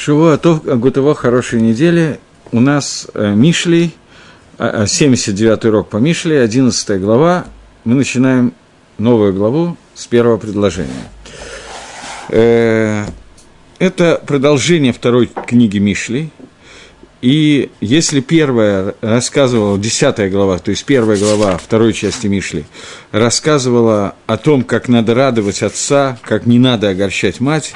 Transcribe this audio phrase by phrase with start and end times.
[0.00, 2.20] Шивуатов Гутово хорошей недели.
[2.52, 3.90] У нас э, Мишли,
[4.56, 7.44] 79-й урок по Мишли, 11 глава.
[7.84, 8.54] Мы начинаем
[8.96, 10.88] новую главу с первого предложения.
[12.30, 13.04] Э,
[13.78, 16.30] это продолжение второй книги Мишли.
[17.22, 22.64] И если первая рассказывала, десятая глава, то есть первая глава второй части Мишли,
[23.12, 27.74] рассказывала о том, как надо радовать отца, как не надо огорчать мать,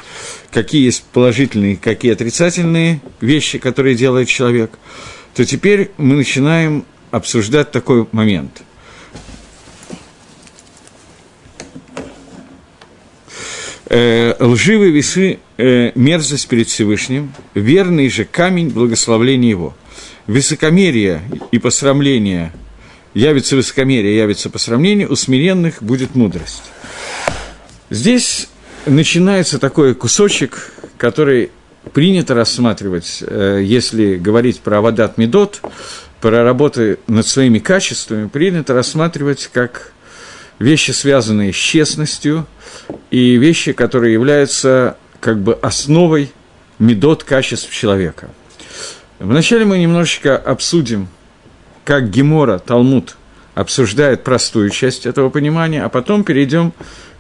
[0.51, 4.79] какие есть положительные, какие отрицательные вещи, которые делает человек,
[5.35, 8.63] то теперь мы начинаем обсуждать такой момент–
[13.87, 19.75] э, лживые весы э,– мерзость перед Всевышним, верный же камень– благословления его.
[20.27, 22.53] Высокомерие и посрамление
[23.15, 26.63] явится высокомерие, явится посрамление, у смиренных будет мудрость.
[27.91, 28.49] Здесь
[28.87, 31.51] начинается такой кусочек, который
[31.93, 35.61] принято рассматривать, э, если говорить про Авадат Медот,
[36.21, 39.93] про работы над своими качествами, принято рассматривать как
[40.59, 42.47] вещи, связанные с честностью,
[43.11, 46.33] и вещи, которые являются как бы основой
[46.79, 48.31] медот качеств человека.
[49.19, 51.09] Вначале мы немножечко обсудим,
[51.85, 53.17] как Гемора, Талмуд
[53.55, 56.73] обсуждает простую часть этого понимания, а потом перейдем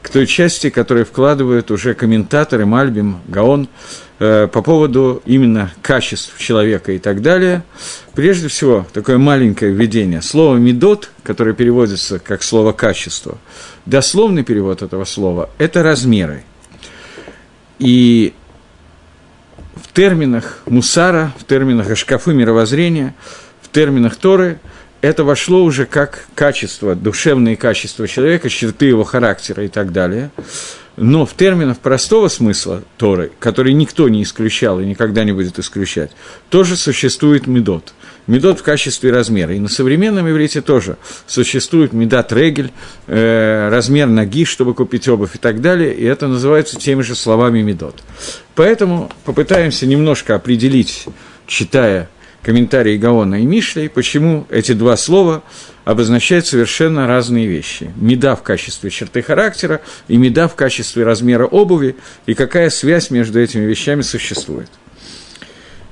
[0.02, 3.68] к той части, которую вкладывают уже комментаторы Мальбим, Гаон,
[4.18, 7.62] э, по поводу именно качеств человека и так далее.
[8.14, 10.20] Прежде всего, такое маленькое введение.
[10.20, 13.38] Слово «медот», которое переводится как слово «качество»,
[13.86, 16.44] дословный перевод этого слова– это размеры.
[17.78, 18.34] И
[19.74, 23.14] в терминах мусара, в терминах шкафы мировоззрения,
[23.62, 24.58] в терминах Торы–
[25.04, 30.30] это вошло уже как качество, душевные качества человека, черты его характера и так далее.
[30.96, 36.12] Но в терминах простого смысла Торы, который никто не исключал и никогда не будет исключать,
[36.48, 37.92] тоже существует медот.
[38.26, 39.54] Медот в качестве размера.
[39.54, 42.72] И на современном иврите тоже существует медат регель,
[43.06, 45.92] э, размер ноги, чтобы купить обувь и так далее.
[45.92, 48.02] И это называется теми же словами медот.
[48.54, 51.04] Поэтому попытаемся немножко определить,
[51.46, 52.08] читая
[52.44, 55.42] комментарии Гаона и Мишлей, почему эти два слова
[55.84, 57.90] обозначают совершенно разные вещи.
[57.96, 61.96] Меда в качестве черты характера и меда в качестве размера обуви,
[62.26, 64.68] и какая связь между этими вещами существует.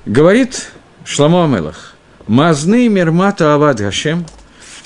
[0.04, 0.68] Говорит
[1.04, 1.94] Шламо Амелах,
[2.26, 4.26] «Мазны мирмата авад Гашем,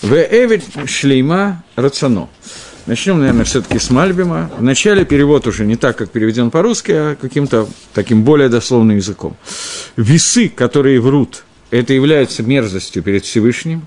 [0.02, 2.28] в эвид шлейма рацано».
[2.86, 4.48] Начнем, наверное, все-таки с Мальбима.
[4.58, 9.36] Вначале перевод уже не так, как переведен по-русски, а каким-то таким более дословным языком.
[9.96, 13.86] Весы, которые врут, это является мерзостью перед Всевышним,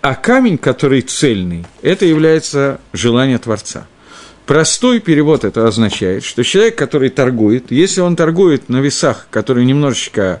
[0.00, 3.86] а камень, который цельный, это является желание Творца.
[4.46, 10.40] Простой перевод это означает, что человек, который торгует, если он торгует на весах, которые немножечко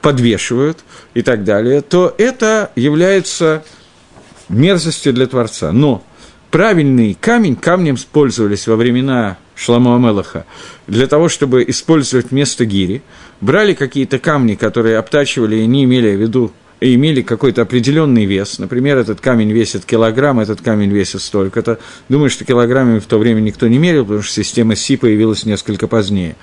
[0.00, 0.78] подвешивают
[1.12, 3.62] и так далее, то это является
[4.48, 5.70] мерзостью для Творца.
[5.70, 6.02] Но
[6.50, 10.46] правильный камень, камнем использовались во времена Шламу Амелаха,
[10.86, 13.02] для того, чтобы использовать вместо гири,
[13.42, 18.58] брали какие-то камни, которые обтачивали и не имели в виду имели какой-то определенный вес.
[18.58, 21.78] Например, этот камень весит килограмм, этот камень весит столько-то.
[22.08, 25.86] Думаю, что килограммами в то время никто не мерил, потому что система СИ появилась несколько
[25.86, 26.36] позднее.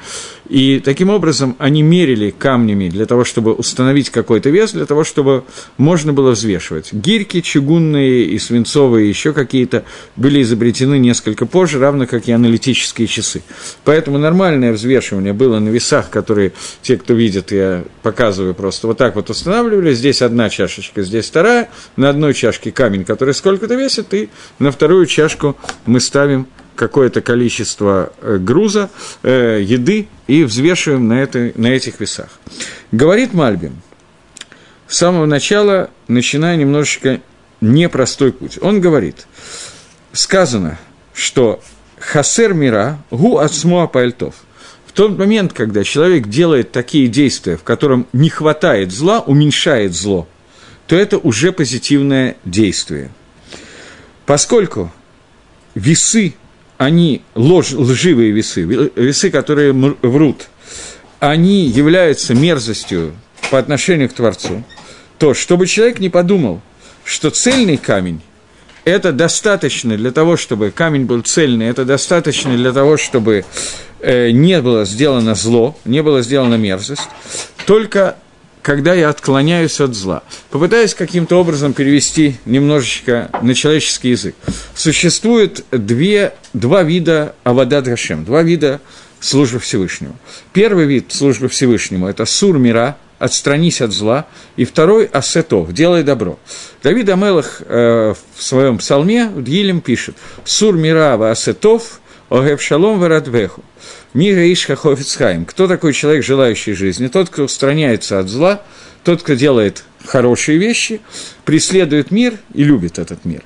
[0.47, 5.43] И таким образом они мерили камнями для того, чтобы установить какой-то вес, для того, чтобы
[5.77, 6.91] можно было взвешивать.
[6.91, 9.83] Гирьки чугунные и свинцовые, еще какие-то,
[10.15, 13.43] были изобретены несколько позже, равно как и аналитические часы.
[13.83, 19.15] Поэтому нормальное взвешивание было на весах, которые те, кто видит, я показываю просто вот так
[19.15, 19.93] вот устанавливали.
[19.93, 24.29] Здесь одна чашечка, здесь вторая, на одной чашке камень, который сколько-то весит, и
[24.59, 28.89] на вторую чашку мы ставим какое-то количество э, груза,
[29.23, 32.29] э, еды и взвешиваем на, этой, на этих весах.
[32.91, 33.81] Говорит Мальбин,
[34.87, 37.19] с самого начала, начиная немножечко
[37.59, 38.57] непростой путь.
[38.61, 39.27] Он говорит,
[40.13, 40.79] сказано,
[41.13, 41.61] что
[41.99, 44.35] хасер мира гу ацмуа пальтов–
[44.89, 50.27] в тот момент, когда человек делает такие действия, в котором не хватает зла, уменьшает зло,
[50.87, 53.11] то это уже позитивное действие.
[54.25, 54.91] Поскольку
[55.75, 56.33] весы,
[56.79, 60.47] они ложь, лживые весы, весы, которые врут,
[61.19, 63.13] они являются мерзостью
[63.51, 64.63] по отношению к Творцу,
[65.19, 66.61] то чтобы человек не подумал,
[67.05, 68.21] что цельный камень
[68.89, 73.45] это достаточно для того, чтобы камень был цельный, это достаточно для того, чтобы
[73.99, 77.07] э, не было сделано зло, не было сделана мерзость,
[77.65, 78.15] только
[78.61, 80.23] когда я отклоняюсь от зла.
[80.49, 84.35] Попытаюсь каким-то образом перевести немножечко на человеческий язык.
[84.75, 88.81] Существует две, два вида авадат Гашем, два вида
[89.19, 90.15] служба Всевышнему.
[90.53, 94.25] Первый вид службы Всевышнему– это сур мира, отстранись от зла,
[94.55, 96.39] и второй– асетов, делай добро.
[96.81, 101.99] Давид Амелах э, в своем псалме, в Дгилем пишет «Сур мира ва асетов,
[102.29, 103.63] огеб шалом варадвеху».
[104.13, 105.45] Мира Ишха Хофицхайм.
[105.45, 107.07] Кто такой человек, желающий жизни?
[107.07, 108.63] Тот, кто устраняется от зла,
[109.03, 111.01] тот, кто делает хорошие вещи,
[111.45, 113.43] преследует мир и любит этот мир.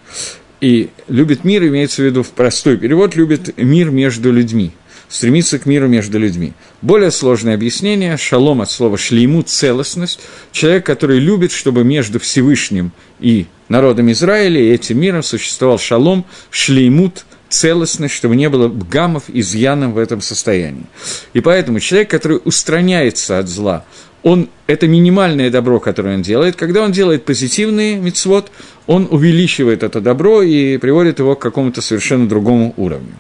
[0.62, 4.72] И любит мир имеется в виду в простой перевод, любит мир между людьми,
[5.10, 6.54] стремится к миру между людьми.
[6.82, 10.20] Более сложное объяснение– шалом от слова шлейму– целостность.
[10.52, 17.26] Человек, который любит, чтобы между Всевышним и народом Израиля и этим миром существовал шалом, шлеймут–
[17.54, 20.86] целостность, чтобы не было гамов, изъянов в этом состоянии.
[21.34, 23.86] И поэтому человек, который устраняется от зла,
[24.24, 26.56] он, это минимальное добро, которое он делает.
[26.56, 28.52] Когда он делает позитивный мицвод,
[28.88, 33.14] он увеличивает это добро и приводит его к какому-то совершенно другому уровню.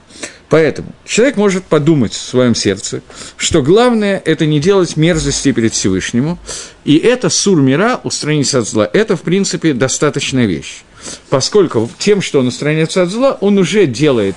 [0.54, 3.02] Поэтому человек может подумать в своем сердце,
[3.38, 6.38] что главное– это не делать мерзости перед Всевышнему,
[6.86, 10.84] и это сур мира, устранить от зла, это, в принципе, достаточная вещь.
[11.32, 14.36] Поскольку тем, что он устраняется от зла, он уже делает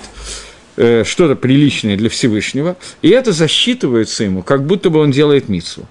[0.77, 5.87] э, что-то приличное для Всевышнего, и это засчитывается ему, как будто бы он делает мицу.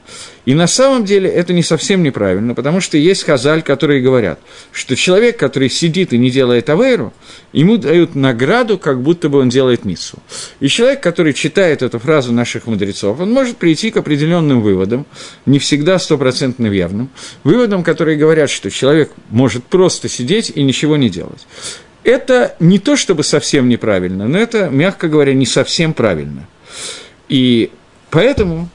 [0.47, 4.39] И на самом деле это не совсем неправильно, потому что есть хазаль, которые говорят,
[4.71, 7.13] что человек, который сидит и не делает авейру,
[7.53, 10.19] ему дают награду, как будто бы он делает мицу.
[10.61, 15.05] И человек, который читает эту фразу наших мудрецов, он может прийти к определенным выводам,
[15.47, 17.11] не всегда стопроцентно верным,
[17.43, 21.45] выводам, которые говорят, что человек может просто сидеть и ничего не делать.
[22.07, 26.47] Это не то чтобы совсем неправильно, но это, мягко говоря, не совсем правильно.
[27.29, 27.73] И
[28.11, 28.69] поэтому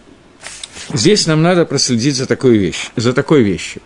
[0.93, 3.81] здесь нам надо проследить за такой, вещь, за такой вещью.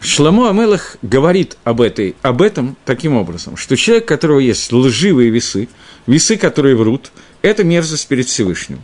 [0.00, 5.30] Шламу Амелах говорит об, этой, об этом таким образом, что человек, у которого есть лживые
[5.30, 5.68] весы,
[6.08, 8.82] весы, которые врут, это мерзость перед Всевышним.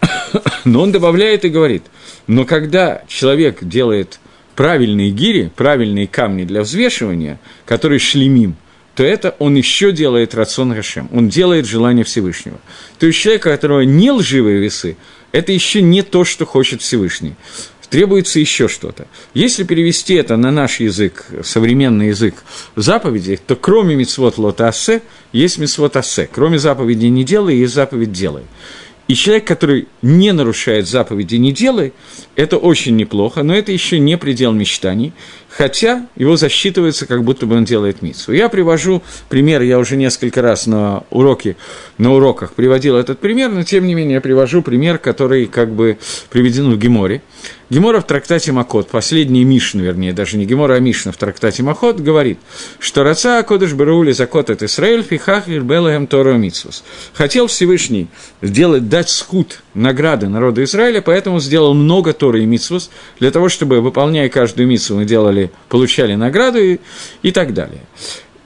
[0.64, 1.82] Но он добавляет и говорит,
[2.28, 4.20] но когда человек делает
[4.54, 8.54] правильные гири, правильные камни для взвешивания, которые шлемим–
[8.98, 12.58] то это он еще делает рацион Гашем, он делает желание Всевышнего.
[12.98, 14.96] То есть человек, у которого не лживые весы,
[15.30, 17.36] это еще не то, что хочет Всевышний.
[17.90, 19.06] Требуется еще что-то.
[19.34, 22.42] Если перевести это на наш язык, современный язык
[22.74, 24.72] заповедей, то кроме мицвод лота
[25.32, 26.28] есть мицвод асе.
[26.34, 28.42] Кроме заповеди не делай, есть заповедь делай.
[29.08, 31.94] И человек, который не нарушает заповеди «не делай»,
[32.36, 35.14] это очень неплохо, но это еще не предел мечтаний,
[35.58, 38.32] хотя его засчитывается, как будто бы он делает мицу.
[38.32, 41.56] Я привожу пример, я уже несколько раз на, уроке,
[41.98, 45.98] на уроках приводил этот пример, но тем не менее я привожу пример, который как бы
[46.30, 47.22] приведен в Геморе.
[47.70, 52.00] Гемора в трактате Макот, последний Мишн, вернее, даже не Гемора, а Мишна в трактате Макот,
[52.00, 52.38] говорит,
[52.78, 56.84] что Раца Акодыш Бараули Закот от Исраэль фихах Ирбелаем Тору Митсус.
[57.12, 58.06] Хотел Всевышний
[58.42, 62.90] сделать, дать скут награды народу Израиля, поэтому сделал много Торы и Митсус,
[63.20, 66.78] для того, чтобы, выполняя каждую Митсу, мы делали, получали награду и,
[67.22, 67.82] и так далее.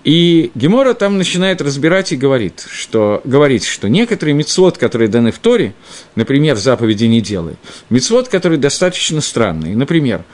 [0.04, 5.38] И Гемора там начинает разбирать и говорит, что, говорит, что некоторые мицвод, которые даны в
[5.38, 5.74] Торе,
[6.16, 7.54] например, заповеди не делай,
[7.88, 10.24] мицвод, которые достаточно странные, например,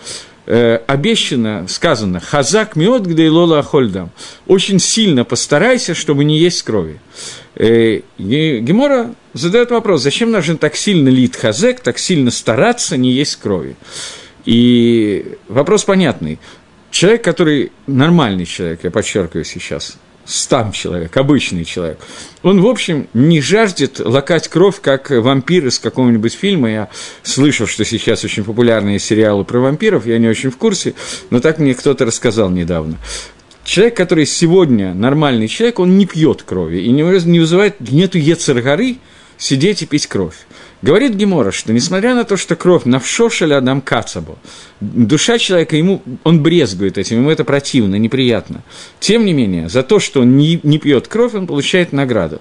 [0.48, 4.10] э, обещано, сказано, «Хазак миот где лола ахольдам»–
[4.46, 7.00] «Очень сильно постарайся, чтобы не есть крови».
[7.54, 13.36] Э, Гемора задает вопрос, зачем нужно так сильно лить хазек, так сильно стараться не есть
[13.36, 13.76] крови?
[14.46, 16.38] И вопрос понятный.
[16.90, 21.98] Человек, который нормальный человек, я подчеркиваю сейчас, стам человек, обычный человек,
[22.42, 26.70] он, в общем, не жаждет лакать кровь, как вампир из какого-нибудь фильма.
[26.70, 26.88] Я
[27.22, 30.94] слышал, что сейчас очень популярные сериалы про вампиров, я не очень в курсе,
[31.30, 32.98] но так мне кто-то рассказал недавно.
[33.64, 38.96] Человек, который сегодня нормальный человек, он не пьет крови и не вызывает, нету ецергары
[39.38, 40.36] сидеть и пить кровь.
[40.80, 44.38] Говорит Гемора, что несмотря на то, что кровь навшошеля Адам Кацабу,
[44.80, 48.62] душа человека, ему, он брезгует этим, ему это противно, неприятно.
[49.00, 52.40] Тем не менее, за то, что он не, не пьет кровь, он получает награду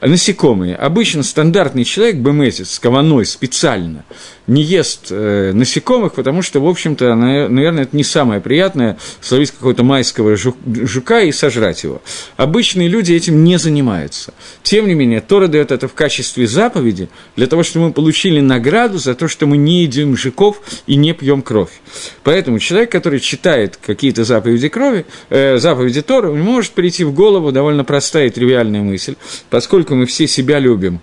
[0.00, 0.76] насекомые.
[0.76, 4.04] Обычно стандартный человек, бемесец, с кованой специально,
[4.46, 9.84] не ест э, насекомых, потому что, в общем-то, наверное, это не самое приятное словить какого-то
[9.84, 12.02] майского жука и сожрать его.
[12.36, 14.34] Обычные люди этим не занимаются.
[14.62, 18.98] Тем не менее, Тора дает это в качестве заповеди, для того, чтобы мы получили награду
[18.98, 21.80] за то, что мы не едим жуков и не пьем кровь.
[22.22, 27.84] Поэтому человек, который читает какие-то заповеди крови, э, заповеди Торы, может прийти в голову довольно
[27.84, 29.14] простая и тривиальная мысль,
[29.48, 31.00] поскольку мы все себя любим,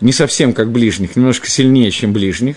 [0.00, 2.56] не совсем как ближних, немножко сильнее, чем ближних,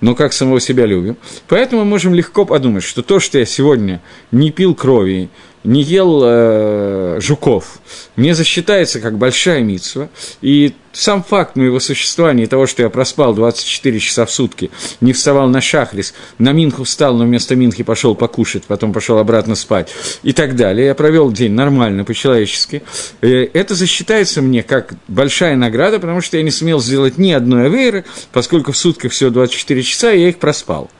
[0.00, 1.16] но как самого себя любим.
[1.48, 5.30] Поэтому мы можем легко подумать, что то, что я сегодня не пил крови,
[5.64, 7.78] не ел э, жуков,
[8.16, 10.08] мне засчитается как большая митсва,
[10.40, 15.48] и сам факт моего существования, того, что я проспал 24 часа в сутки, не вставал
[15.48, 19.90] на шахрис, на Минху встал, но вместо Минхи пошел покушать, потом пошел обратно спать
[20.22, 20.86] и так далее.
[20.86, 22.82] Я провел день нормально, по-человечески.
[23.20, 27.66] Э, это засчитается мне как большая награда, потому что я не сумел сделать ни одной
[27.66, 30.90] авейры, поскольку в сутках всего 24 часа, и я их проспал.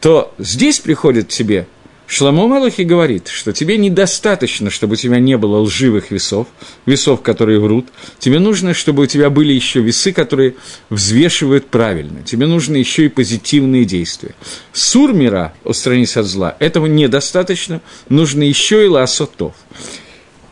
[0.00, 1.66] То здесь приходит к тебе
[2.06, 6.48] Шламо Малахи говорит, что тебе недостаточно, чтобы у тебя не было лживых весов,
[6.84, 7.86] весов, которые врут.
[8.18, 10.54] Тебе нужно, чтобы у тебя были еще весы, которые
[10.90, 12.22] взвешивают правильно.
[12.22, 14.34] Тебе нужны еще и позитивные действия.
[14.72, 19.54] Сур мира, устранись от зла, этого недостаточно, нужно еще и ласотов.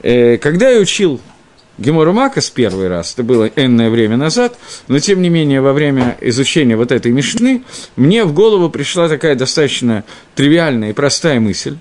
[0.03, 1.21] Э, когда я учил
[1.83, 6.17] Гемора Макас первый раз, это было энное время назад, но тем не менее во время
[6.21, 7.65] изучения вот этой мишны
[7.97, 10.05] мне в голову пришла такая достаточно
[10.37, 11.79] тривиальная и простая мысль,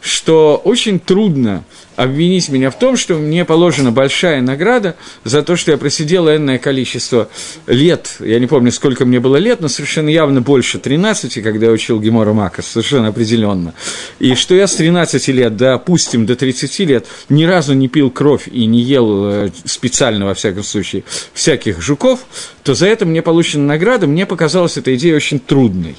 [0.00, 1.62] что очень трудно
[1.96, 6.58] обвинить меня в том, что мне положена большая награда за то, что я просидел энное
[6.58, 7.28] количество
[7.66, 11.72] лет, я не помню, сколько мне было лет, но совершенно явно больше 13, когда я
[11.72, 13.74] учил Гемора Макас, совершенно определенно,
[14.18, 18.48] и что я с 13 лет, допустим, до 30 лет ни разу не пил кровь
[18.48, 22.20] и не ел э, специально, во всяком случае, всяких жуков,
[22.62, 25.96] то за это мне получена награда, мне показалась эта идея очень трудной.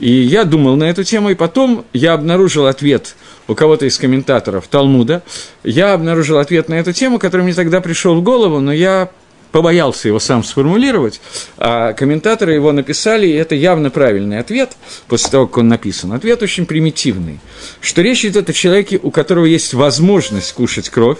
[0.00, 3.14] И я думал на эту тему, и потом я обнаружил ответ
[3.46, 5.22] у кого-то из комментаторов Талмуда.
[5.62, 9.10] Я обнаружил ответ на эту тему, который мне тогда пришел в голову, но я
[9.52, 11.20] побоялся его сам сформулировать,
[11.58, 14.72] а комментаторы его написали, и это явно правильный ответ,
[15.06, 16.12] после того, как он написан.
[16.12, 17.38] Ответ очень примитивный,
[17.80, 21.18] что речь идет о человеке, у которого есть возможность кушать кровь,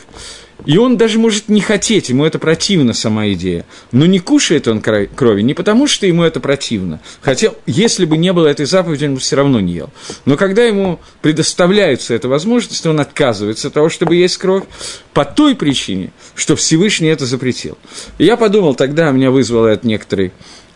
[0.66, 3.66] и он даже может не хотеть, ему это противно, сама идея.
[3.92, 7.00] Но не кушает он крови не потому, что ему это противно.
[7.20, 9.90] Хотя, если бы не было этой заповеди, он бы все равно не ел.
[10.24, 14.64] Но когда ему предоставляется эта возможность, он отказывается от того, чтобы есть кровь,
[15.12, 17.78] по той причине, что Всевышний это запретил.
[18.18, 20.32] И я подумал, тогда меня вызвало это некоторый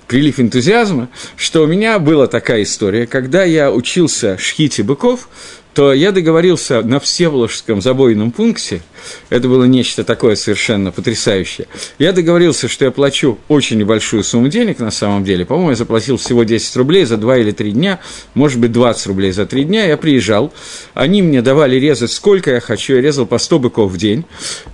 [0.09, 5.29] прилив энтузиазма, что у меня была такая история, когда я учился шхите быков,
[5.75, 8.83] то я договорился на Всеволожском забойном пункте,
[9.31, 11.67] это было нечто такое совершенно потрясающее,
[11.99, 16.17] я договорился, что я плачу очень небольшую сумму денег на самом деле, по-моему, я заплатил
[16.17, 18.01] всего 10 рублей за 2 или 3 дня,
[18.35, 20.53] может быть, 20 рублей за 3 дня, я приезжал,
[20.95, 24.25] они мне давали резать сколько я хочу, я резал по 100 быков в день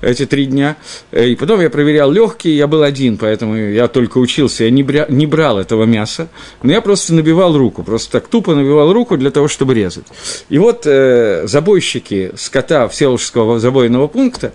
[0.01, 0.77] эти 3 дня,
[1.13, 5.07] и потом я проверял легкие, я был один, поэтому я только учился, я не, бря,
[5.09, 6.29] не брал этого мяса,
[6.63, 10.07] но я просто набивал руку, просто так тупо набивал руку для того, чтобы резать.
[10.49, 14.53] И вот э, забойщики скота Всеволожского забойного пункта,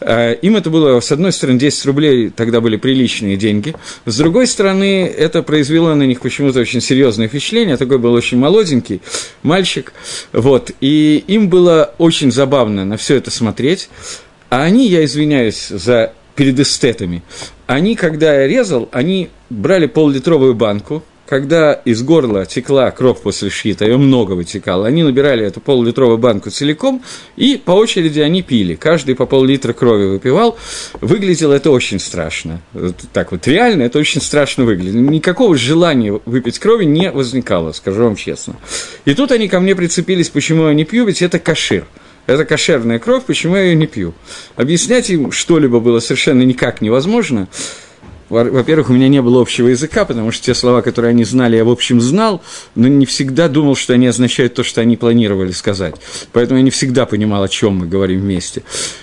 [0.00, 4.46] э, им это было, с одной стороны, 10 рублей, тогда были приличные деньги, с другой
[4.46, 9.02] стороны, это произвело на них почему-то очень серьезное впечатление, такой был очень молоденький
[9.42, 9.92] мальчик,
[10.32, 13.88] вот, и им было очень забавно на все это смотреть,
[14.50, 17.22] а они, я извиняюсь за перед эстетами,
[17.66, 23.84] они, когда я резал, они брали пол-литровую банку, когда из горла текла кровь после шхита,
[23.84, 27.02] ее много вытекало, они набирали эту пол-литровую банку целиком,
[27.36, 28.76] и по очереди они пили.
[28.76, 30.56] Каждый по пол-литра крови выпивал.
[31.02, 32.62] Выглядело это очень страшно.
[33.12, 34.94] Так вот, реально это очень страшно выглядит.
[34.94, 38.56] Никакого желания выпить крови не возникало, скажу вам честно.
[39.04, 41.84] И тут они ко мне прицепились, почему я не пью, ведь это кашир.
[42.26, 44.14] Это кошерная кровь, почему я ее не пью?
[44.56, 47.48] Объяснять им что-либо было совершенно никак невозможно
[48.28, 51.64] во-первых, у меня не было общего языка, потому что те слова, которые они знали, я,
[51.64, 52.42] в общем, знал,
[52.74, 55.94] но не всегда думал, что они означают то, что они планировали сказать.
[56.32, 58.62] Поэтому я не всегда понимал, о чем мы говорим вместе.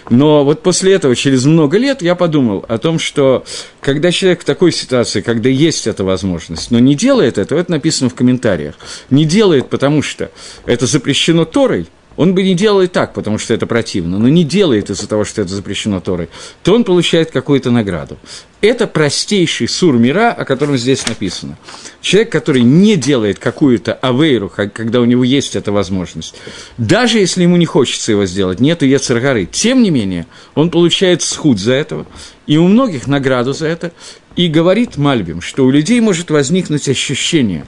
[0.10, 3.46] Но вот после этого, через много лет, я подумал о том, что
[3.82, 8.10] когда человек в такой ситуации, когда есть эта возможность, но не делает этого, это написано
[8.10, 8.75] в комментариях,
[9.10, 10.29] не делает, потому что
[10.65, 14.43] это запрещено Торой, он бы не делал и так, потому что это противно, но не
[14.43, 16.29] делает из-за того, что это запрещено Торой,
[16.63, 18.17] то он получает какую-то награду.
[18.62, 21.57] Это простейший сур мира, о котором здесь написано.
[22.01, 26.36] Человек, который не делает какую-то авейру, когда у него есть эта возможность,
[26.77, 31.60] даже если ему не хочется его сделать, нету Ецаргары, тем не менее, он получает схуд
[31.60, 32.07] за этого,
[32.48, 33.91] и у многих награду за это,
[34.35, 37.65] и говорит Мальбим, что у людей может возникнуть ощущение,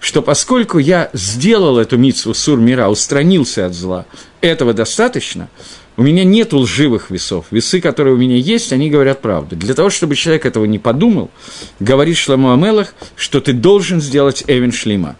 [0.00, 4.06] что поскольку я сделал эту митсву сур мира, устранился от зла,
[4.40, 5.48] этого достаточно,
[5.96, 7.46] у меня нет лживых весов.
[7.50, 9.56] Весы, которые у меня есть, они говорят правду.
[9.56, 11.30] Для того, чтобы человек этого не подумал,
[11.80, 15.16] говорит Шламу Амелах, что ты должен сделать Эвен Шлима.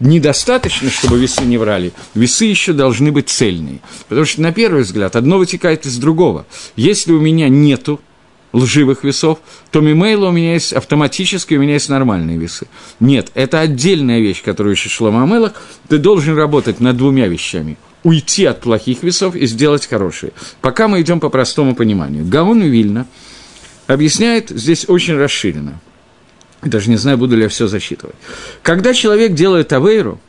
[0.00, 1.92] Недостаточно, чтобы весы не врали.
[2.14, 3.80] Весы еще должны быть цельные.
[4.08, 6.46] Потому что, на первый взгляд, одно вытекает из другого.
[6.76, 8.00] Если у меня нету
[8.54, 12.66] лживых весов, то мимейла у меня есть автоматически, у меня есть нормальные весы.
[13.00, 15.52] Нет, это отдельная вещь, которую ищет Шлома Амелах.
[15.88, 17.76] Ты должен работать над двумя вещами.
[18.04, 20.32] уйти от плохих весов и сделать хорошие.
[20.60, 22.24] Пока мы идем по простому пониманию.
[22.26, 23.06] Гаон Вильна
[23.86, 25.80] объясняет здесь очень расширенно.
[26.62, 28.14] Даже не знаю, буду ли я все засчитывать.
[28.62, 30.20] Когда человек делает авейру,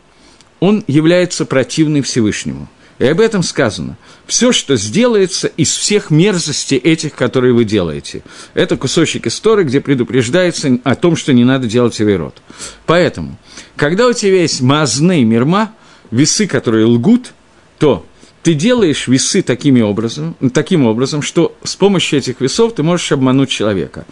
[0.62, 2.70] он является противным Всевышнему.
[2.98, 3.98] И об этом сказано.
[4.26, 8.24] Все, что сделается из всех мерзостей этих, которые вы делаете.
[8.54, 12.42] Это кусочек истории, где предупреждается о том, что не надо делать авейрот.
[12.86, 13.38] Поэтому,
[13.76, 15.74] когда у тебя есть маазны мирма,
[16.10, 17.34] весы, которые лгут,
[17.80, 18.06] то
[18.44, 23.50] ты делаешь весы такими образом, таким образом, что с помощью этих весов ты можешь обмануть
[23.50, 24.06] человека,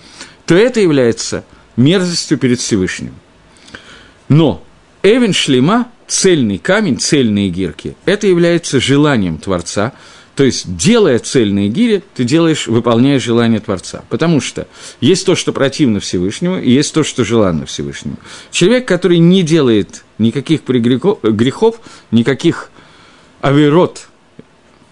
[0.46, 1.46] то это является
[1.78, 3.16] мерзостью перед Всевышним.
[4.28, 4.63] Но
[5.04, 9.93] Эвен Шлема, цельный камень, цельные гирки, это является желанием Творца,
[10.36, 14.03] то есть, делая цельные гири, ты делаешь, выполняешь желание Творца.
[14.10, 14.67] Потому что
[15.00, 18.17] есть то, что противно Всевышнему, и есть то, что желанно Всевышнему.
[18.51, 21.79] Человек, который не делает никаких грехов,
[22.10, 22.72] никаких
[23.41, 24.08] авирот,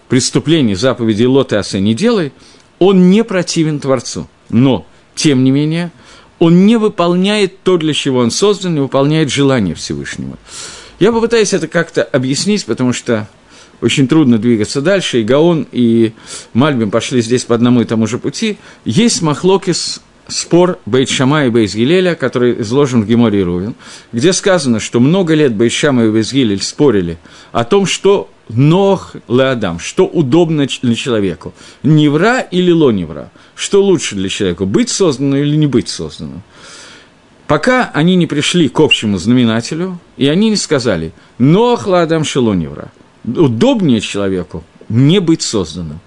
[0.08, 2.32] преступлений, заповедей Лоты Асе не делай,
[2.78, 4.28] он не противен Творцу.
[4.48, 4.86] Но,
[5.16, 5.90] тем не менее,
[6.38, 10.36] он не выполняет то, для чего он создан, не выполняет желание Всевышнего.
[11.02, 13.28] Я попытаюсь это как-то объяснить, потому что
[13.80, 16.12] очень трудно двигаться дальше, и Гаон, и
[16.52, 18.56] Мальбим пошли здесь по одному и тому же пути.
[18.84, 23.74] Есть махлокис спор Бейт Шама и Бейт Гилеля, который изложен в Геморе и
[24.12, 27.18] где сказано, что много лет Бейт Шама и Бейт Гилель спорили
[27.50, 34.28] о том, что Нох Леадам, что удобно для человеку, невра или лоневра, что лучше для
[34.28, 36.44] человека, быть созданным или не быть созданным.
[37.46, 42.92] Пока они не пришли к общему знаменателю, и они не сказали «Нох Леадам Шелоневра»,
[43.24, 46.00] удобнее человеку не быть созданным.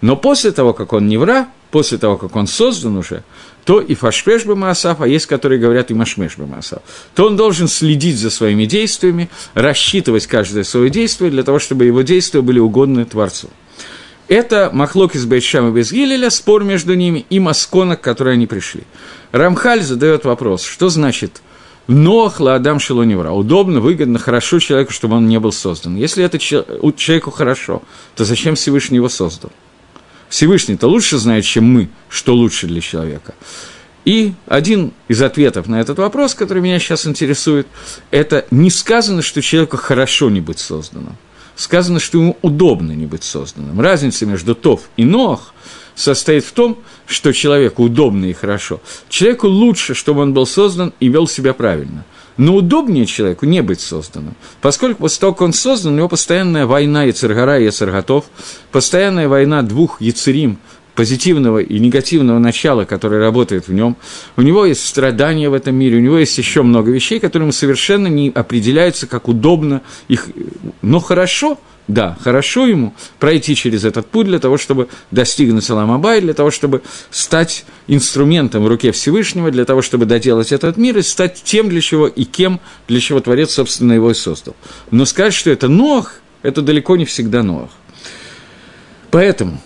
[0.00, 3.22] Но после того, как он невра, после того, как он создан уже,
[3.64, 6.82] то и фашпеш Маасав, а есть, которые говорят и машмеш Маасав,
[7.14, 12.02] то он должен следить за своими действиями, рассчитывать каждое свое действие для того, чтобы его
[12.02, 13.48] действия были угодны Творцу.
[14.28, 18.82] Это Махлок из Бейшам и Безгилеля, спор между ними, и Маскона, к которой они пришли.
[19.32, 21.42] Рамхаль задает вопрос, что значит
[21.88, 23.30] Ноах Ладам Шилоневра.
[23.30, 25.96] Удобно, выгодно, хорошо человеку, чтобы он не был создан.
[25.96, 27.82] Если это человеку хорошо,
[28.14, 29.50] то зачем Всевышний его создал?
[30.28, 33.34] Всевышний-то лучше знает, чем мы, что лучше для человека.
[34.04, 37.66] И один из ответов на этот вопрос, который меня сейчас интересует,
[38.10, 41.16] это не сказано, что человеку хорошо не быть созданным.
[41.54, 43.80] Сказано, что ему удобно не быть созданным.
[43.80, 45.54] Разница между Тов и Ноах
[45.94, 48.80] состоит в том, что человеку удобно и хорошо.
[49.08, 52.04] Человеку лучше, чтобы он был создан и вел себя правильно.
[52.36, 56.64] Но удобнее человеку не быть созданным, поскольку после того, как он создан, у него постоянная
[56.64, 58.24] война Яцергара и Яцерготов,
[58.70, 60.58] постоянная война двух Яцерим,
[60.94, 63.96] позитивного и негативного начала, которое работает в нем.
[64.36, 67.52] У него есть страдания в этом мире, у него есть еще много вещей, которые ему
[67.52, 70.28] совершенно не определяются, как удобно их,
[70.80, 76.32] но хорошо– да, хорошо ему пройти через этот путь для того, чтобы достигнуть Саламабай, для
[76.32, 81.42] того, чтобы стать инструментом в руке Всевышнего, для того, чтобы доделать этот мир и стать
[81.42, 84.54] тем, для чего и кем, для чего Творец, собственно, его и создал.
[84.90, 87.70] Но сказать, что это Ноах, это далеко не всегда Ноах.
[89.10, 89.60] Поэтому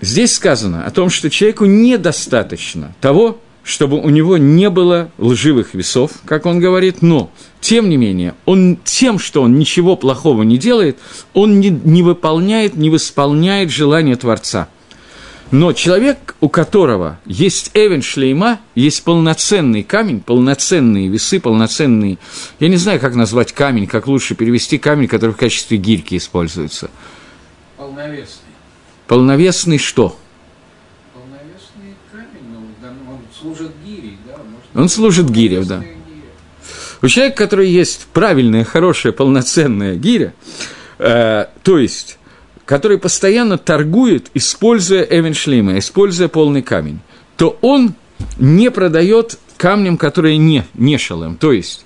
[0.00, 6.10] здесь сказано о том, что человеку недостаточно того, чтобы у него не было лживых весов,
[6.24, 7.30] как он говорит, но,
[7.60, 10.98] тем не менее, он тем, что он ничего плохого не делает,
[11.34, 14.68] он не, не выполняет, не восполняет желание Творца.
[15.52, 22.18] Но человек, у которого есть Эвен Шлейма, есть полноценный камень, полноценные весы, полноценный,
[22.58, 26.90] я не знаю, как назвать камень, как лучше перевести камень, который в качестве гирьки используется.
[27.76, 28.50] Полновесный.
[29.06, 30.16] Полновесный что?
[34.74, 35.82] Он служит гире, да.
[37.02, 40.34] У человека, который есть правильная, хорошая, полноценная гиря,
[40.98, 42.18] э, то есть,
[42.66, 47.00] который постоянно торгует, используя эвеншлима, используя полный камень,
[47.36, 47.94] то он
[48.38, 51.36] не продает камнем, которые не, не шалем.
[51.36, 51.84] То есть,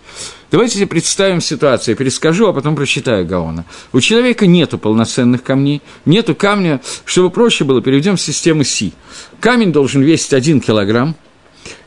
[0.50, 3.64] давайте себе представим ситуацию, я перескажу, а потом прочитаю Гаона.
[3.92, 8.92] У человека нету полноценных камней, нету камня, чтобы проще было, переведем в систему Си.
[9.40, 11.16] Камень должен весить 1 килограмм,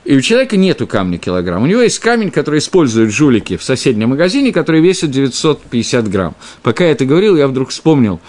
[0.06, 1.64] и у человека нету камня килограмм.
[1.64, 6.36] У него есть камень, который используют жулики в соседнем магазине, который весит 950 грамм.
[6.64, 8.20] Пока я это говорил, я вдруг вспомнил,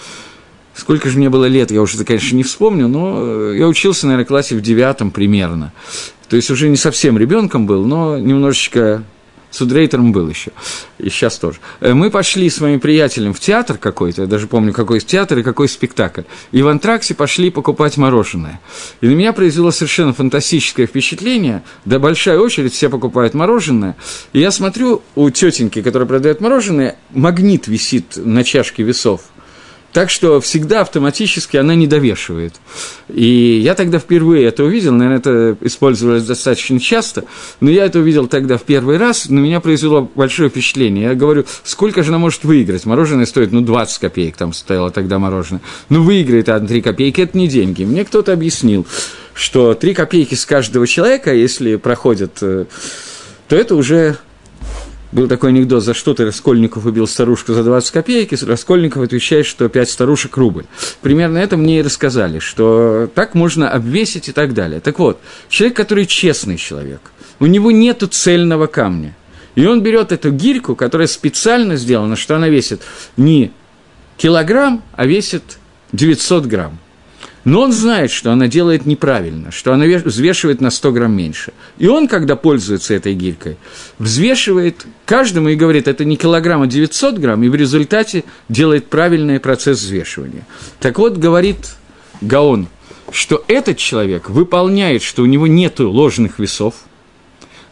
[0.74, 4.24] сколько же мне было лет, я уже это, конечно, не вспомню, но я учился, наверное,
[4.24, 5.72] в классе в девятом примерно.
[6.28, 9.02] То есть уже не совсем ребенком был, но немножечко
[9.50, 10.50] Судрейтером был еще,
[10.98, 11.58] и сейчас тоже.
[11.80, 15.42] Э, мы пошли с моим приятелем в театр какой-то, я даже помню, какой театр и
[15.42, 18.60] какой спектакль, и в антраксе пошли покупать мороженое.
[19.00, 23.96] И на меня произвело совершенно фантастическое впечатление, да большая очередь, все покупают мороженое,
[24.32, 29.22] и я смотрю, у тетеньки, которая продает мороженое, магнит висит на чашке весов,
[29.92, 32.54] Так что всегда автоматически она не довешивает.
[33.08, 37.24] И я тогда впервые это увидел, наверное, это использовалось достаточно часто,
[37.60, 41.04] но я это увидел тогда в первый раз, на меня произвело большое впечатление.
[41.04, 42.84] Я говорю, сколько же она может выиграть?
[42.84, 45.62] Мороженое стоит, ну, 20 копеек, там стояло тогда мороженое.
[45.88, 47.84] Ну, выиграет одна 3 копейки, это не деньги.
[47.84, 48.86] Мне кто-то объяснил,
[49.32, 52.66] что 3 копейки с каждого человека, если проходят, э,
[53.48, 54.18] то это уже
[55.12, 59.46] был такой анекдот, за что ты Раскольников убил старушку за 20 копеек, и Раскольников отвечает,
[59.46, 60.64] что 5 старушек рубль.
[61.00, 64.80] Примерно это мне и рассказали, что так можно обвесить и так далее.
[64.80, 67.00] Так вот, человек, который честный человек,
[67.40, 69.16] у него нету цельного камня.
[69.54, 72.82] И он берет эту гирьку, которая специально сделана, что она весит
[73.16, 73.50] не
[74.16, 75.58] килограмм, а весит
[75.92, 76.78] 900 грамм.
[77.44, 81.52] Но он знает, что она делает неправильно, что она взвешивает на 100 грамм меньше.
[81.78, 83.56] И он, когда пользуется этой гирькой,
[83.98, 89.40] взвешивает каждому и говорит, это не килограмм, а 900 грамм, и в результате делает правильный
[89.40, 90.46] процесс взвешивания.
[90.80, 91.76] Так вот, говорит
[92.20, 92.68] Гаон,
[93.12, 96.74] что этот человек выполняет, что у него нет ложных весов,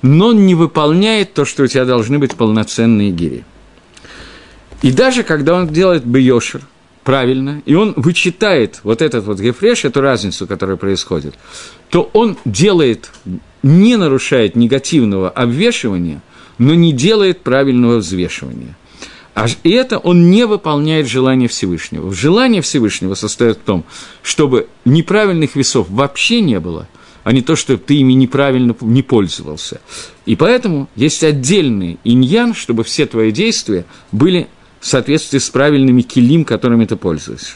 [0.01, 3.45] но он не выполняет то, что у тебя должны быть полноценные гири.
[4.83, 6.63] И даже когда он делает бьешер–
[7.07, 11.37] правильно, и он вычитает вот этот вот рефреш, эту разницу, которая происходит,
[11.89, 13.13] то он делает,
[13.63, 16.21] не нарушает негативного обвешивания,
[16.59, 18.77] но не делает правильного взвешивания.
[19.35, 22.13] А и это он не выполняет желание Всевышнего.
[22.13, 23.85] Желание Всевышнего состоит в том,
[24.23, 26.89] чтобы неправильных весов вообще не было,
[27.23, 29.81] а не то, что ты ими неправильно не пользовался.
[30.25, 34.49] И поэтому есть отдельный иньян, чтобы все твои действия были
[34.81, 37.55] в соответствии с правильными килим, которыми ты пользуешься.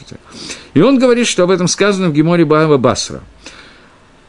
[0.73, 3.21] И он говорит, что об этом сказано в Геморе Баава Басра.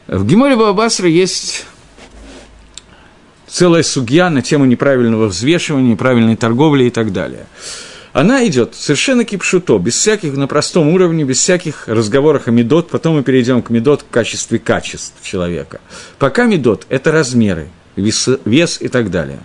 [0.07, 1.65] В Геморе Баава Басра есть
[3.47, 7.45] целая судья на тему неправильного взвешивания, неправильной торговли и так далее.
[8.13, 13.15] Она идет совершенно кипшуто, без всяких, на простом уровне, без всяких разговоров о медот, потом
[13.15, 15.81] мы перейдем к медот в качестве качеств человека.
[16.19, 19.39] Пока медот– это размеры, вес, вес и так далее.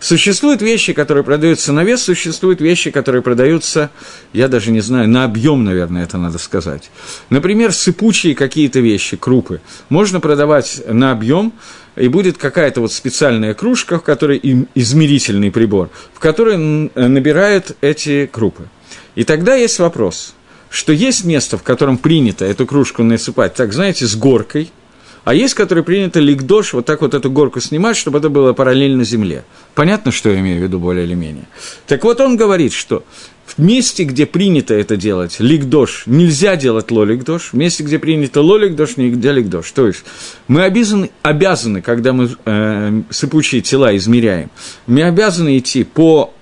[0.00, 3.90] Существуют вещи, которые продаются на вес, существуют вещи, которые продаются,
[4.32, 6.90] я даже не знаю, на объем, наверное, это надо сказать.
[7.28, 9.60] Например, сыпучие какие-то вещи, крупы,
[9.90, 11.52] можно продавать на объем,
[11.96, 14.40] и будет какая-то вот специальная кружка, в которой
[14.74, 18.68] измерительный прибор, в которой набирают эти крупы.
[19.16, 20.34] И тогда есть вопрос,
[20.70, 24.72] что есть место, в котором принято эту кружку насыпать, так, знаете, с горкой–
[25.24, 29.04] а есть, которые принято ликдош, вот так вот эту горку снимать, чтобы это было параллельно
[29.04, 29.44] земле.
[29.74, 31.44] Понятно, что я имею в виду более или менее.
[31.86, 33.04] Так вот он говорит, что
[33.46, 38.96] в месте, где принято это делать, ликдош, нельзя делать лоликдош, в месте, где принято лоликдош,
[38.96, 39.70] нельзя ликдош.
[39.72, 40.04] То есть
[40.48, 44.50] мы обязаны, обязаны когда мы э, сыпучие тела измеряем,
[44.86, 46.32] мы обязаны идти по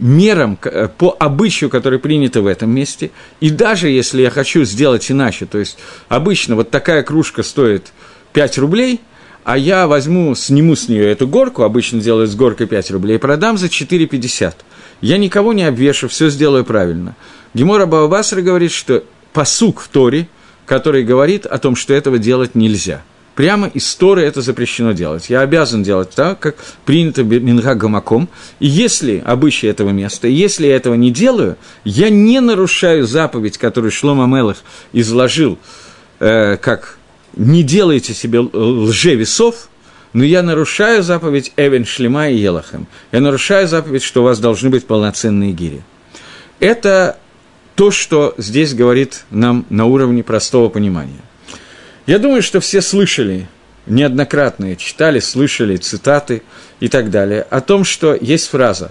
[0.00, 3.10] мерам, э, по обычаю, который принято в этом месте.
[3.40, 7.92] И даже если я хочу сделать иначе, то есть обычно вот такая кружка стоит
[8.32, 9.00] 5 рублей,
[9.44, 13.18] а я возьму, сниму с нее эту горку, обычно делаю с горкой 5 рублей, и
[13.18, 14.54] продам за 4,50.
[15.00, 17.16] Я никого не обвешу, все сделаю правильно.
[17.54, 20.28] Гемора Баабасра говорит, что посук в Торе,
[20.66, 23.02] который говорит о том, что этого делать нельзя–
[23.34, 25.30] Прямо из Торы это запрещено делать.
[25.30, 28.28] Я обязан делать так, как принято Минга Гамаком.
[28.58, 33.92] И если обычай этого места, если я этого не делаю, я не нарушаю заповедь, которую
[33.92, 34.58] Шлома Мелах
[34.92, 35.58] изложил,
[36.18, 36.98] э, как
[37.36, 39.68] «не делайте себе лжевесов»,
[40.12, 42.88] но я нарушаю заповедь Эвен Шлема и Елахем.
[43.12, 45.82] Я нарушаю заповедь, что у вас должны быть полноценные гири.
[46.58, 47.16] Это
[47.76, 51.22] то, что здесь говорит нам на уровне простого понимания.
[52.10, 53.46] Я думаю, что все слышали
[53.86, 56.42] неоднократно, читали, слышали цитаты
[56.80, 58.90] и так далее о том, что есть фраза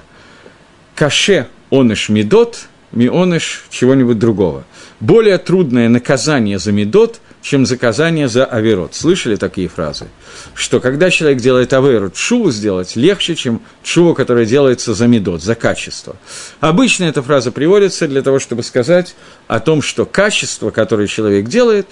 [0.96, 4.64] «Каше оныш медот, мионыш чего-нибудь другого».
[5.02, 8.96] Более трудное наказание за медот, чем заказание за аверот.
[8.96, 10.08] Слышали такие фразы?
[10.54, 15.56] Что когда человек делает аверот, шуву сделать легче, чем шуву, которая делается за медот, за
[15.56, 16.16] качество.
[16.62, 19.16] Обычно эта фраза приводится для того, чтобы сказать
[19.48, 21.88] о том, что качество, которое человек делает,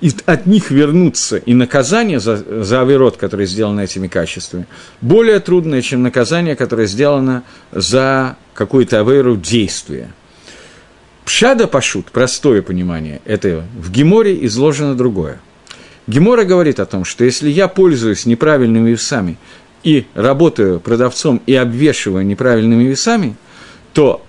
[0.00, 4.66] и от них вернуться и наказание за, за авирот, который сделано этими качествами,
[5.00, 10.10] более трудное, чем наказание, которое сделано за какую-то аверу действия.
[11.24, 15.40] Пшада пашут, простое понимание этого, в Геморе изложено другое.
[16.06, 19.38] Гемора говорит о том, что если я пользуюсь неправильными весами
[19.82, 23.34] и работаю продавцом и обвешиваю неправильными весами,
[23.92, 24.25] то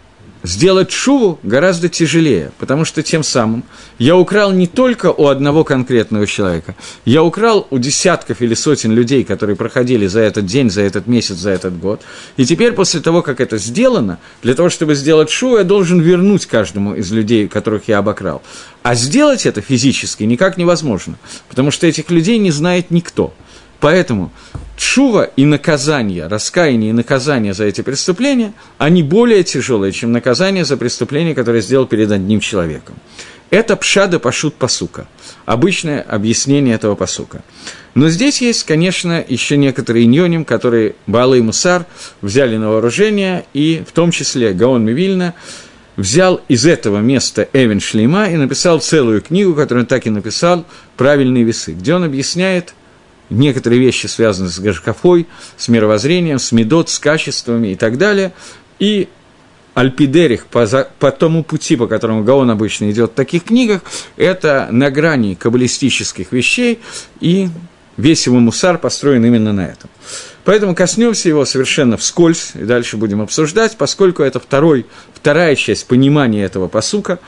[0.48, 3.64] сделать шуву гораздо тяжелее, потому что тем самым
[4.00, 9.24] я украл не только у одного конкретного человека, я украл у десятков или сотен людей,
[9.24, 12.02] которые проходили за этот день, за этот месяц, за этот год.
[12.38, 16.46] И теперь, после того, как это сделано, для того, чтобы сделать шуву, я должен вернуть
[16.46, 18.42] каждому из людей, которых я обокрал.
[18.84, 21.18] А сделать это физически никак невозможно,
[21.50, 23.34] потому что этих людей не знает никто.
[23.80, 24.32] Поэтому
[24.78, 30.78] Чува и наказание, раскаяние и наказание за эти преступления, они более тяжелые, чем наказание за
[30.78, 32.96] преступление, которое сделал перед одним человеком.
[33.50, 35.08] Это пшада пашут пасука,
[35.46, 37.42] обычное объяснение этого пасука.
[37.96, 41.88] Но здесь есть, конечно, еще некоторые иньоним, которые Балы и Мусар
[42.22, 45.34] взяли на вооружение, и в том числе Гаон Мивильна
[45.96, 50.66] взял из этого места Эвен Шлейма и написал целую книгу, которую он так и написал
[50.98, 52.76] «Правильные весы», где он объясняет
[53.30, 58.34] некоторые вещи связаны с Гашкафой, с мировоззрением, с медот, с качествами и так далее.
[58.80, 59.10] И
[59.78, 60.66] Альпидерих по,
[60.98, 63.82] по тому пути, по которому Гаон обычно идет в таких книгах,
[64.16, 66.80] это на грани каббалистических вещей,
[67.20, 67.50] и
[67.96, 69.92] весь его мусар построен именно на этом.
[70.46, 76.44] Поэтому коснемся его совершенно вскользь, и дальше будем обсуждать, поскольку это второй, вторая часть понимания
[76.44, 77.20] этого посука,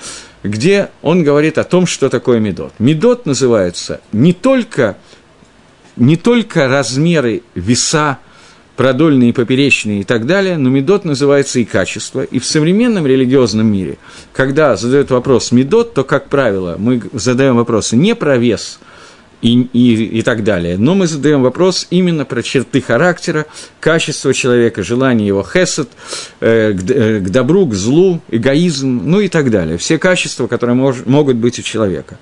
[0.42, 2.74] где он говорит о том, что такое медот.
[2.80, 4.98] Медот называется не только
[6.00, 8.18] не только размеры веса,
[8.76, 12.24] продольные, поперечные и так далее, но медот называется и качество.
[12.24, 13.98] И в современном религиозном мире,
[14.34, 18.80] когда задают вопрос медот, то, как правило, мы задаем вопросы не про вес–
[19.42, 20.78] и, и, и так далее.
[20.78, 23.46] Но мы задаем вопрос именно про черты характера,
[23.80, 25.90] качество человека, желание его хесед,
[26.42, 29.78] э, к, э, к добру, к злу, эгоизм, ну и так далее.
[29.78, 32.18] Все качества, которые мож, могут быть у человека.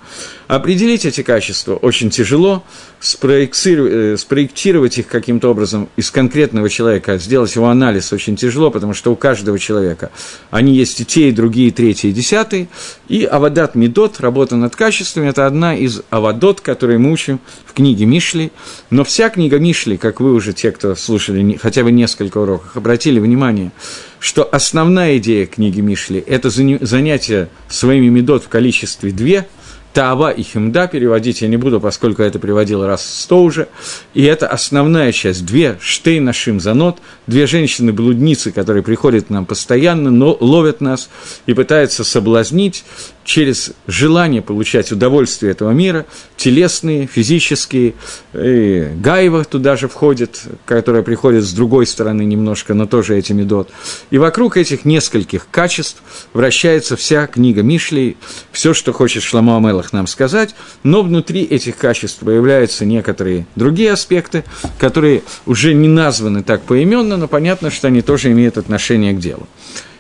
[0.48, 2.64] Определить эти качества очень тяжело,
[3.00, 8.94] спроектировать, э, спроектировать их каким-то образом из конкретного человека, сделать его анализ очень тяжело, потому
[8.94, 10.12] что у каждого человека
[10.52, 12.68] они есть и те, и другие, и третьи, и десятые.
[13.08, 18.06] И Авадат Медот, работа над качествами, это одна из Авадот, которые мы учим в книге
[18.06, 18.52] Мишли.
[18.90, 23.20] Но вся книга Мишли, как вы уже, те, кто слушали хотя бы несколько уроков, обратили
[23.20, 23.72] внимание,
[24.20, 29.48] что основная идея книги Мишли– это занятие своими Медот в количестве две–
[29.98, 33.68] Таава и Химда переводить я не буду, поскольку это переводил раз сто уже.
[34.14, 35.44] И это основная часть.
[35.44, 41.10] Две штей нашим занот, две женщины-блудницы, которые приходят к нам постоянно, но ловят нас
[41.48, 42.84] и пытаются соблазнить
[43.28, 46.06] через желание получать удовольствие этого мира,
[46.38, 47.94] телесные, физические,
[48.34, 53.70] и Гаева туда же входит, которая приходит с другой стороны немножко, но тоже эти медот.
[54.12, 56.02] И вокруг этих нескольких качеств
[56.34, 58.16] вращается вся книга Мишлей,
[58.54, 64.44] все, что хочет Шламу Амелах нам сказать, но внутри этих качеств появляются некоторые другие аспекты,
[64.80, 69.48] которые уже не названы так поименно, но понятно, что они тоже имеют отношение к делу.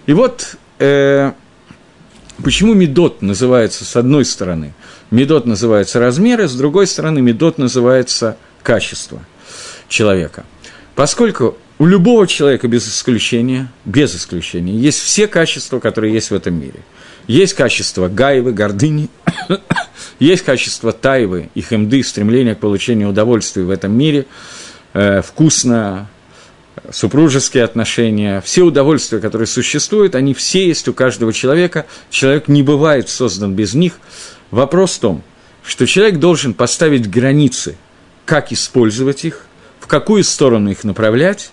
[0.05, 1.31] И вот э,
[2.43, 4.73] Почему медот называется с одной стороны?
[5.09, 9.25] Медот называется размеры, с другой стороны медот называется качество
[9.89, 10.45] человека.
[10.93, 16.59] Поскольку у любого человека без исключения, без исключения, есть все качества, которые есть в этом
[16.59, 16.81] мире.
[17.27, 19.09] Есть качество гаевы, гордыни,
[20.19, 24.25] есть качество тайвы и хемды, стремление к получению удовольствия в этом мире,
[24.93, 26.09] э, вкусно,
[26.91, 31.85] супружеские отношения, все удовольствия, которые существуют, они все есть у каждого человека.
[32.09, 33.99] Человек не бывает создан без них.
[34.51, 35.23] Вопрос в том,
[35.63, 37.75] что человек должен поставить границы,
[38.25, 39.45] как использовать их,
[39.79, 41.51] в какую сторону их направлять,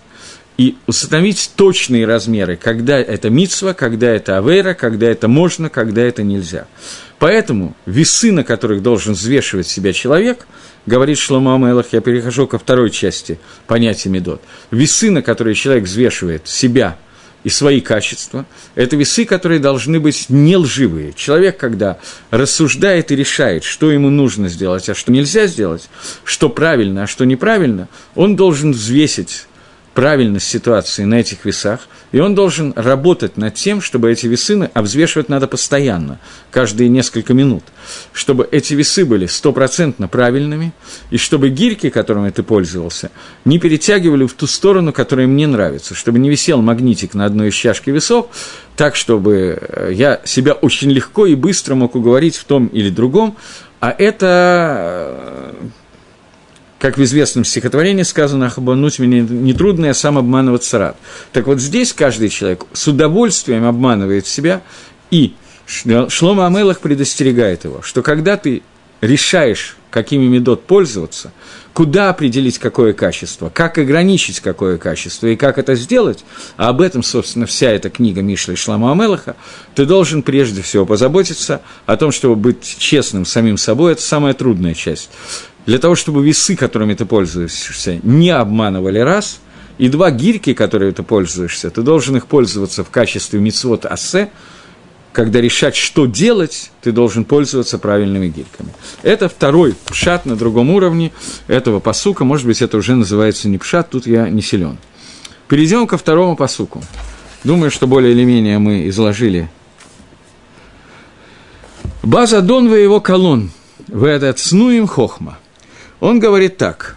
[0.57, 6.23] и установить точные размеры, когда это мицва, когда это авера, когда это можно, когда это
[6.23, 6.67] нельзя.
[7.19, 10.47] Поэтому весы, на которых должен взвешивать себя человек–
[10.85, 14.41] говорит Шлома Амелах, я перехожу ко второй части понятия Медот.
[14.71, 16.97] Весы, на которые человек взвешивает себя
[17.43, 21.13] и свои качества, это весы, которые должны быть не лживые.
[21.13, 21.99] Человек, когда
[22.31, 25.89] рассуждает и решает, что ему нужно сделать, а что нельзя сделать,
[26.23, 29.45] что правильно, а что неправильно, он должен взвесить
[29.95, 35.29] правильность ситуации на этих весах, и он должен работать над тем, чтобы эти весы обвзвешивать
[35.29, 36.19] надо постоянно,
[36.51, 37.63] каждые несколько минут,
[38.11, 40.73] чтобы эти весы были стопроцентно правильными,
[41.11, 43.09] и чтобы гирьки, которыми ты пользовался,
[43.45, 47.53] не перетягивали в ту сторону, которая мне нравится, чтобы не висел магнитик на одной из
[47.53, 48.27] чашки весов,
[48.75, 53.37] так, чтобы э, я себя очень легко и быстро мог уговорить в том или другом,
[53.79, 55.67] а это э,
[56.85, 60.97] как в известном стихотворении сказано, «Обмануть меня нетрудно, я сам обманываться рад».
[61.33, 64.61] Так вот здесь каждый человек с удовольствием обманывает себя,
[65.09, 65.33] и
[65.65, 68.61] Шлома Амелах предостерегает его, что когда ты
[69.01, 71.31] решаешь, какими медот пользоваться,
[71.73, 76.23] куда определить какое качество, как ограничить какое качество и как это сделать,
[76.55, 79.35] а об этом, собственно, вся эта книга Мишля и Шлама Амелаха,
[79.73, 84.75] ты должен прежде всего позаботиться о том, чтобы быть честным самим собой, это самая трудная
[84.75, 85.09] часть.
[85.65, 89.39] Для того, чтобы весы, которыми ты пользуешься, не обманывали раз,
[89.77, 94.31] и два гирьки, которые ты пользуешься, ты должен их пользоваться в качестве мицвод асе,
[95.11, 98.73] когда решать, что делать, ты должен пользоваться правильными гирьками.
[99.01, 101.13] Это второй пшат на другом уровне
[101.47, 102.25] этого посука.
[102.25, 104.77] Может быть, это уже называется не пшат, тут я не силен.
[105.47, 106.83] Перейдем ко второму посуку.
[107.45, 109.49] Думаю, что более или менее мы изложили.
[112.03, 113.51] База Дон вы его колон,
[113.87, 115.37] вы этот снуем хохма.
[115.99, 116.95] Он говорит так.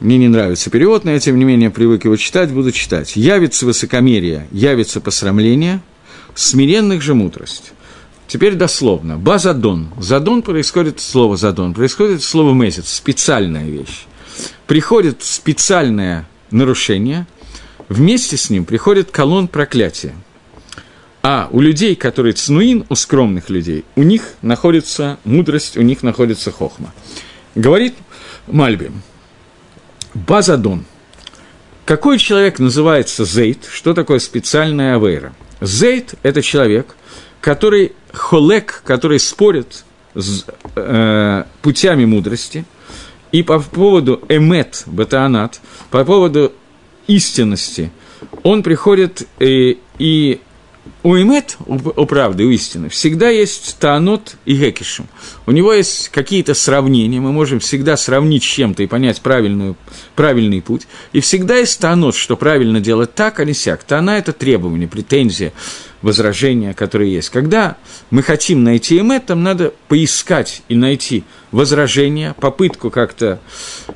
[0.00, 3.16] Мне не нравится перевод, но я, тем не менее, привык его читать, буду читать.
[3.16, 5.82] «Явится высокомерие, явится посрамление,
[6.34, 7.72] смиренных же мудрость.
[8.26, 9.18] Теперь дословно.
[9.18, 9.88] Базадон.
[9.98, 11.74] Задон происходит слово задон.
[11.74, 12.88] Происходит слово месяц.
[12.88, 14.06] Специальная вещь.
[14.66, 17.26] Приходит специальное нарушение.
[17.88, 20.14] Вместе с ним приходит колонн проклятия.
[21.22, 26.50] А у людей, которые цнуин, у скромных людей, у них находится мудрость, у них находится
[26.50, 26.94] хохма.
[27.54, 27.94] Говорит
[28.46, 29.02] Мальбим.
[30.14, 30.84] Базадон.
[31.84, 33.68] Какой человек называется зейт?
[33.70, 35.32] Что такое специальная авейра?
[35.60, 36.94] Зейт– это человек,
[37.40, 39.84] который холек, который спорит
[40.14, 40.44] с
[40.76, 42.64] э, путями мудрости,
[43.32, 45.60] и по поводу эмет, батаанат,
[45.90, 46.52] по поводу
[47.06, 47.90] истинности,
[48.42, 50.40] он приходит и, и
[51.02, 55.08] у Эмет, у, у правды, у истины, всегда есть Таанот и Гекишем.
[55.46, 59.76] У него есть какие-то сравнения, мы можем всегда сравнить с чем-то и понять правильную,
[60.14, 60.86] правильный путь.
[61.12, 63.84] И всегда есть Таанот, что правильно делать так, а не сяк.
[63.84, 65.52] Таана– это требование, претензия,
[66.02, 67.30] возражения, которые есть.
[67.30, 67.76] Когда
[68.10, 73.40] мы хотим найти Эмет, там надо поискать и найти возражение, попытку как-то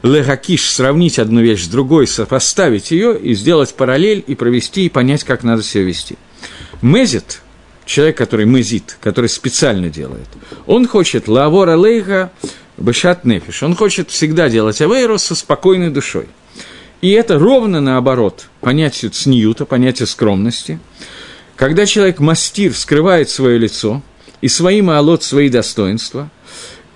[0.03, 5.25] легакиш сравнить одну вещь с другой, сопоставить ее и сделать параллель, и провести, и понять,
[5.25, 6.17] как надо себя вести.
[6.85, 7.41] Мезит,
[7.87, 10.29] человек, который мезит, который специально делает,
[10.67, 12.31] он хочет лавора лейха
[12.77, 16.29] бешат нефиш, он хочет всегда делать авейру со спокойной душой.
[17.01, 20.79] И это ровно наоборот понятию цниюта, понятию скромности.
[21.57, 24.03] Когда человек мастир скрывает свое лицо
[24.43, 26.29] и своим алот свои достоинства,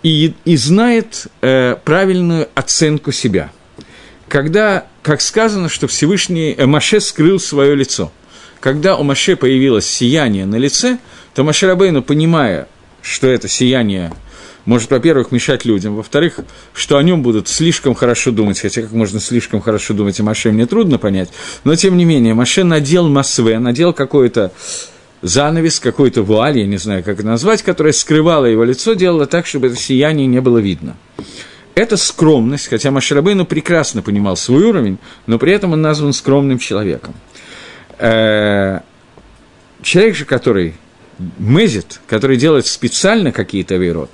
[0.03, 3.51] и, и знает э, правильную оценку себя.
[4.29, 8.13] Когда, как сказано, что Всевышний э, Маше скрыл свое лицо–
[8.61, 10.99] когда у Маше появилось сияние на лице,
[11.35, 12.69] то Маше Рабейну, понимая,
[13.03, 14.13] что это сияние
[14.69, 16.41] может, во-первых, мешать людям, во-вторых,
[16.75, 20.53] что о нем будут слишком хорошо думать, хотя как можно слишком хорошо думать о Маше,
[20.53, 21.31] мне трудно понять,
[21.65, 24.53] но тем не менее, Маше надел масве, надел какой-то
[25.23, 29.47] занавес, какой-то вуаль, я не знаю, как это назвать, которая скрывала его лицо, делала так,
[29.47, 30.99] чтобы это сияние не было видно.
[31.75, 37.15] Это скромность, хотя Машарабейну прекрасно понимал свой уровень, но при этом он назван скромным человеком
[39.83, 40.75] человек же, который
[41.39, 44.11] мезит, который делает специально какие-то вейрот,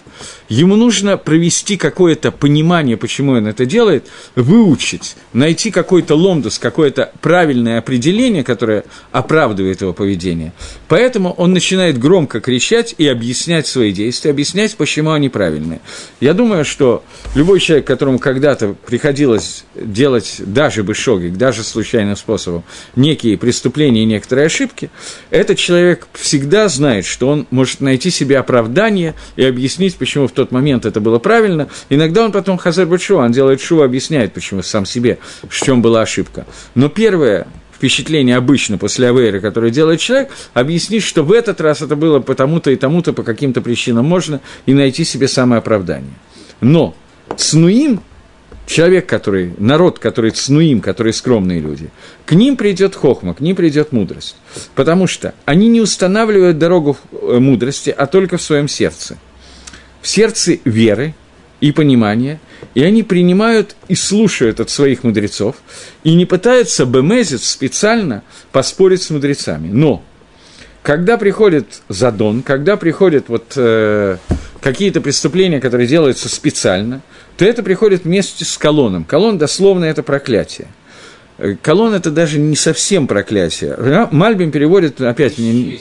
[0.49, 7.79] ему нужно провести какое-то понимание, почему он это делает, выучить, найти какой-то ломдус, какое-то правильное
[7.79, 10.53] определение, которое оправдывает его поведение.
[10.89, 15.81] Поэтому он начинает громко кричать и объяснять свои действия, объяснять, почему они правильные.
[16.21, 22.65] Я думаю, что любой человек, которому когда-то приходилось делать даже бы шогик, даже случайным способом,
[22.97, 24.91] некие преступления и некоторые ошибки,
[25.31, 30.33] этот человек всегда знает, знает, что он может найти себе оправдание и объяснить, почему в
[30.33, 31.69] тот момент это было правильно.
[31.91, 36.03] Иногда он потом Хазар Бачу, он делает шу, объясняет, почему сам себе, в чем была
[36.03, 36.47] ошибка.
[36.77, 41.97] Но первое впечатление обычно после авейры, которое делает человек, объяснить, что в этот раз это
[41.97, 46.15] было потому-то и тому-то, по каким-то причинам можно, и найти себе самое оправдание.
[46.61, 46.95] Но
[47.37, 48.01] Цнуим
[48.67, 51.91] человек, который, народ, который цнуим, которые скромные люди,
[52.27, 54.37] к ним придет хохма, к ним придет мудрость.
[54.75, 59.19] Потому что они не устанавливают дорогу э, мудрости, а только в своем сердце.
[60.01, 61.15] В сердце веры
[61.61, 62.41] и понимания,
[62.75, 65.57] и они принимают и слушают от своих мудрецов,
[66.03, 68.23] и не пытаются бемезить специально
[68.53, 69.69] поспорить с мудрецами.
[69.69, 70.03] Но
[70.83, 74.19] когда приходит задон, когда приходят вот, э,
[74.61, 77.03] какие-то преступления, которые делаются специально–
[77.37, 79.05] то это приходит вместе с колоном.
[79.05, 80.69] Колон дословно это проклятие.
[81.39, 84.09] Э, колон это даже не совсем проклятие.
[84.11, 85.81] Мальбим переводит, опять мне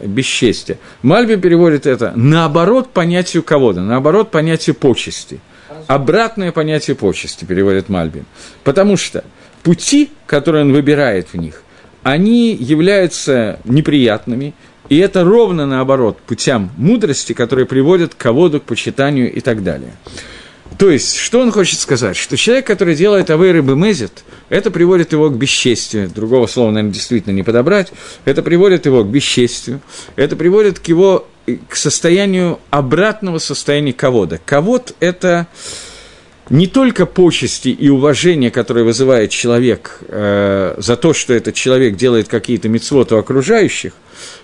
[0.00, 0.78] бесчестие.
[1.02, 5.40] Мальбим переводит это наоборот понятию кого-то, наоборот понятию почести.
[5.86, 8.26] Обратное понятие почести переводит Мальбим.
[8.64, 9.24] Потому что
[9.62, 11.62] пути, которые он выбирает в них,
[12.02, 14.54] они являются неприятными,
[14.88, 19.92] И это ровно наоборот путям мудрости, которые приводят к ководу, к почитанию и так далее.
[20.78, 22.16] То есть, что он хочет сказать?
[22.16, 26.08] Что человек, который делает авейры бемезит, это приводит его к бесчестию.
[26.08, 27.92] Другого слова, наверное, действительно не подобрать.
[28.24, 29.80] Это приводит его к бесчестию.
[30.14, 31.26] Это приводит к его
[31.68, 34.40] к состоянию обратного состояния ковода.
[34.44, 35.48] Ковод– это
[36.48, 42.28] не только почести и уважение, которое вызывает человек э, за то, что этот человек делает
[42.28, 43.94] какие-то мецвоты окружающих,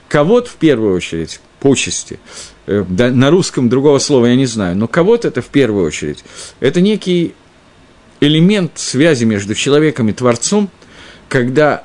[0.09, 5.25] ковод в первую очередь, почести, э, на русском другого слова я не знаю, но ковод
[5.25, 6.25] это в первую очередь,
[6.61, 7.35] это некий
[8.21, 10.71] элемент связи между человеком и Творцом,
[11.29, 11.85] когда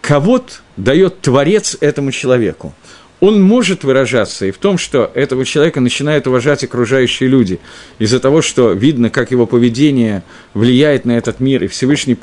[0.00, 2.74] ковод дает Творец этому человеку–
[3.20, 7.58] он может выражаться и в том, что этого человека начинают уважать окружающие люди,
[7.98, 10.22] из-за того, что видно, как его поведение
[10.54, 12.16] влияет на этот мир, и Всевышний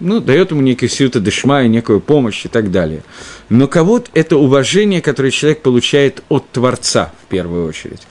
[0.00, 3.02] ну, дает ему некий сюта дешма, некую помощь и так далее.
[3.48, 8.02] Но кого-то это уважение, которое человек получает от Творца в первую очередь.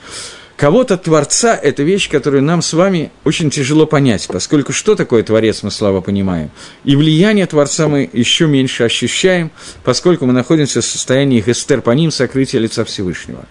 [0.58, 5.62] Кого-то Творца– это вещь, которую нам с вами очень тяжело понять, поскольку что такое Творец,
[5.62, 6.50] мы слабо понимаем.
[6.84, 9.52] И влияние Творца мы еще меньше ощущаем,
[9.84, 13.46] поскольку мы находимся в состоянии гестер по сокрытия лица Всевышнего.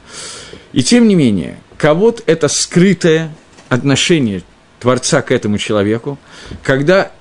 [0.72, 3.32] И тем не менее, кого-то это скрытое
[3.68, 4.42] отношение
[4.80, 6.18] Творца к этому человеку,
[6.64, 7.12] когда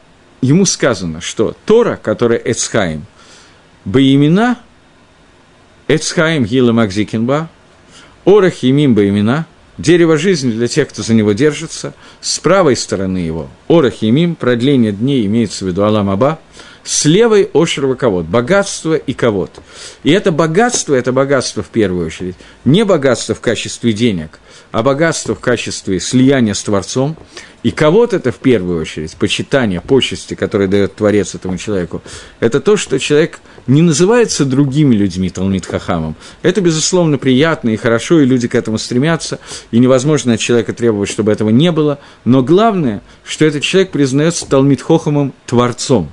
[0.42, 3.06] ему сказано, что Тора, которая Эцхаим,
[3.86, 4.60] Баимина,
[5.88, 7.50] Эцхаим Гила Макзикинба,
[8.26, 9.46] Орах Емим Баимина–
[9.78, 11.94] Дерево жизни для тех, кто за него держится.
[12.22, 16.40] С правой стороны его Орах Емим, продление дней имеется в виду Алам Аба.
[16.86, 19.52] С левой Ошер Ковод, богатство и ковод.
[20.04, 24.40] И это богатство, это богатство в первую очередь, не богатство в качестве денег,
[24.72, 27.18] а богатство в качестве слияния с Творцом.
[27.64, 32.04] И кого-то это в первую очередь, почитание, почести, которые дает Творец этому человеку,
[32.40, 36.16] это то, что человек– не называется другими людьми Талмит Хахамом.
[36.42, 39.40] Это, безусловно, приятно и хорошо, и люди к этому стремятся,
[39.72, 44.48] и невозможно от человека требовать, чтобы этого не было, но главное, что этот человек признается
[44.48, 46.12] Талмит Хохамом Творцом.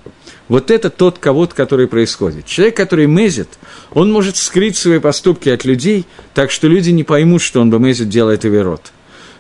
[0.53, 2.44] Вот это тот кого-то, который происходит.
[2.44, 3.48] Человек, который мезит,
[3.90, 7.78] он может скрыть свои поступки от людей, так что люди не поймут, что он бы
[7.78, 8.92] мезит делает Эверот.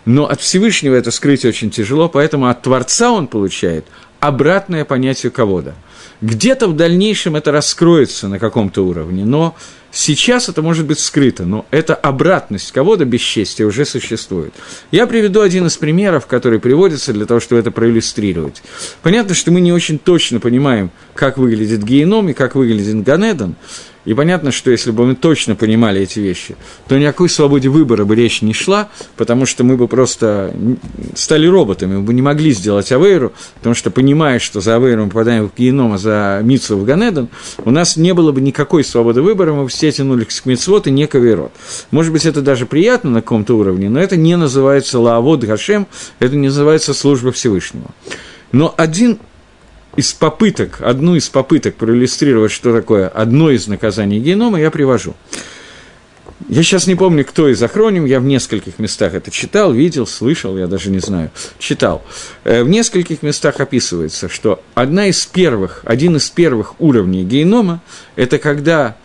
[0.06, 3.84] Но от Всевышнего это скрыть очень тяжело, поэтому от Творца он получает
[4.20, 5.74] обратное понятие кого-то.
[6.22, 9.54] Где-то в дальнейшем это раскроется на каком-то уровне, но
[9.92, 14.52] сейчас это может быть скрыто, но эта обратность кого-то бесчестия уже существует.
[14.90, 18.62] Я приведу один из примеров, который приводится для того, чтобы это проиллюстрировать.
[19.02, 23.54] Понятно, что мы не очень точно понимаем, как выглядит геном и как выглядит Ганедан,
[24.04, 26.56] и понятно, что если бы мы точно понимали эти вещи,
[26.88, 30.54] то ни о какой свободе выбора бы речь не шла, потому что мы бы просто
[31.14, 35.08] стали роботами, мы бы не могли сделать Авейру, потому что, понимая, что за Авейру мы
[35.10, 37.28] попадаем в геном, а за Митсу в Ганедон,
[37.64, 40.90] у нас не было бы никакой свободы выбора, мы бы все тянулись к Митцвот и
[40.90, 41.52] не к Авейрот.
[41.90, 45.86] Может быть, это даже приятно на каком-то уровне, но это не называется Лаавод Гашем,
[46.18, 47.90] это не называется служба Всевышнего.
[48.50, 49.18] Но один
[49.96, 55.14] из попыток, одну из попыток проиллюстрировать, что такое одно из наказаний генома, я привожу.
[56.48, 60.58] Я сейчас не помню, кто из охроним, я в нескольких местах это читал, видел, слышал,
[60.58, 62.02] я даже не знаю, читал.
[62.44, 67.80] Э, в нескольких местах описывается, что одна из первых, один из первых уровней генома–
[68.16, 68.96] это когда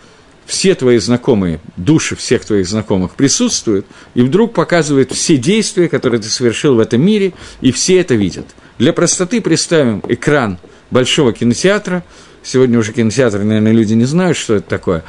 [0.47, 3.85] все твои знакомые, души всех твоих знакомых присутствуют,
[4.15, 8.47] и вдруг показывают все действия, которые ты совершил в этом мире, и все это видят.
[8.79, 10.57] Для простоты представим экран–
[10.91, 12.03] большого кинотеатра.
[12.43, 15.03] Сегодня уже кинотеатры, наверное, люди не знают, что это такое.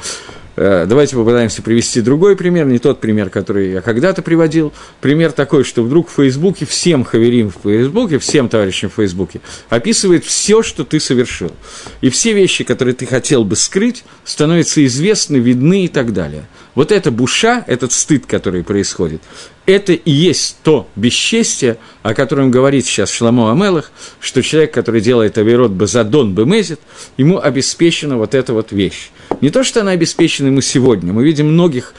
[0.61, 4.73] Э, давайте попытаемся привести другой пример, не тот пример, который я когда-то приводил.
[4.99, 9.39] Пример такой, что вдруг в Фейсбуке, всем хаверим в Фейсбуке, всем товарищам в Фейсбуке,
[9.69, 11.53] описывает все, что ты совершил.
[12.01, 16.43] И все вещи, которые ты хотел бы скрыть, становятся известны, видны и так далее.
[16.75, 19.21] Вот эта буша, этот стыд, который происходит,
[19.65, 25.37] это и есть то бесчестие, о котором говорит сейчас Шламо Амелах, что человек, который делает
[25.37, 26.81] авирот базадон бемезит,
[27.15, 29.11] ему обеспечена вот эта вот вещь.
[29.41, 31.13] Не то, что она обеспечена ему сегодня.
[31.13, 31.93] Мы видим многих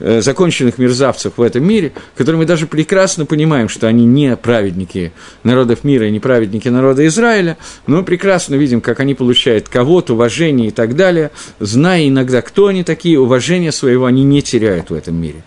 [0.00, 5.84] законченных мерзавцев в этом мире, которые мы даже прекрасно понимаем, что они не праведники народов
[5.84, 10.68] мира и не праведники народа Израиля, но мы прекрасно видим, как они получают кого-то, уважение
[10.68, 11.30] и так далее,
[11.60, 15.44] зная иногда, кто они такие, уважение своего они не теряют в этом мире.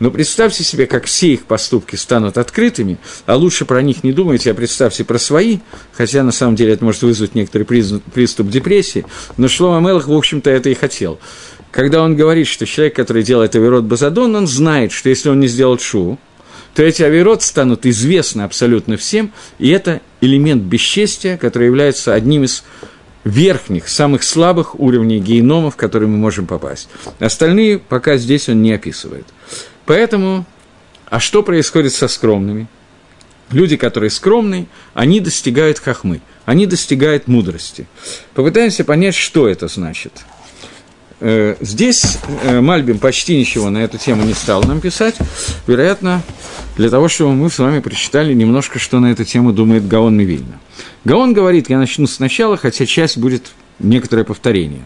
[0.00, 4.52] Но представьте себе, как все их поступки станут открытыми, а лучше про них не думайте,
[4.52, 5.58] а представьте про свои,
[5.92, 9.04] хотя на самом деле это может вызвать некоторый приступ депрессии,
[9.36, 11.18] но Шлома Мелах, в общем-то, это и хотел.
[11.70, 15.48] Когда он говорит, что человек, который делает Аверот Базадон, он знает, что если он не
[15.48, 16.18] сделал шу,
[16.74, 22.62] то эти авирот станут известны абсолютно всем, и это элемент бесчестия, который является одним из
[23.24, 26.88] верхних, самых слабых уровней генома, в которые мы можем попасть.
[27.18, 29.26] Остальные пока здесь он не описывает.
[29.86, 30.46] Поэтому,
[31.06, 32.68] а что происходит со скромными?
[33.50, 37.86] Люди, которые скромные, они достигают хахмы, они достигают мудрости.
[38.34, 40.12] Попытаемся понять, что это значит.
[41.20, 45.16] Э, здесь э, Мальбим почти ничего на эту тему не стал нам писать,
[45.66, 46.22] вероятно,
[46.76, 50.60] для того, чтобы мы с вами прочитали немножко, что на эту тему думает Гаон Мивильна.
[51.04, 53.50] Гаон говорит, я начну сначала, хотя часть будет
[53.80, 54.82] некоторое повторение.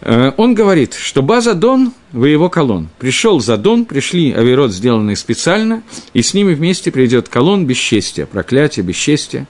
[0.00, 2.88] Э, он говорит, что база Дон в его колон.
[2.98, 5.82] Пришел за Дон, пришли авирот, сделанные специально,
[6.14, 9.46] и с ними вместе придет колон бесчестия, проклятие, бесчестия.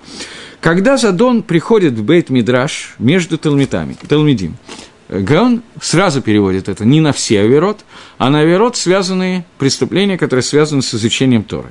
[0.60, 4.56] Когда Задон приходит в Бейт Мидраш между Талмитами, Талмидим,
[5.22, 7.84] Гаон сразу переводит это не на все авирот,
[8.18, 11.68] а на авирот связанные преступления, которые связаны с изучением Торы.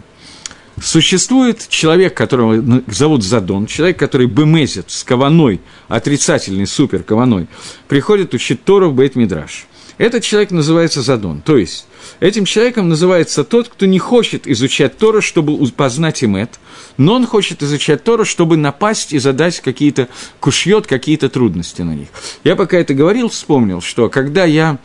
[0.81, 7.47] Существует человек, которого зовут Задон, человек, который бемезит с каваной, отрицательный, супер каваной,
[7.87, 9.67] приходит учить Тору в Бейт Мидраш.
[9.99, 11.41] Этот человек называется Задон.
[11.41, 11.85] То есть,
[12.19, 16.59] этим человеком называется тот, кто не хочет изучать Тору, чтобы познать имет,
[16.97, 20.07] но он хочет изучать Тору, чтобы напасть и задать какие-то
[20.39, 22.09] кушьет, какие-то трудности на них.
[22.43, 24.79] Я пока это говорил, вспомнил, что когда я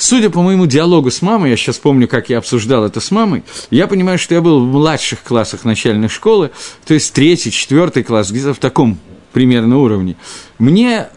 [0.00, 3.42] Судя по моему диалогу с мамой, я сейчас помню, как я обсуждал это с мамой,
[3.68, 6.52] я понимаю, что я был в младших классах начальной школы,
[6.86, 8.98] то есть третий, четвертый класс, где-то в таком
[9.34, 10.16] примерно уровне.
[10.58, 11.08] Мне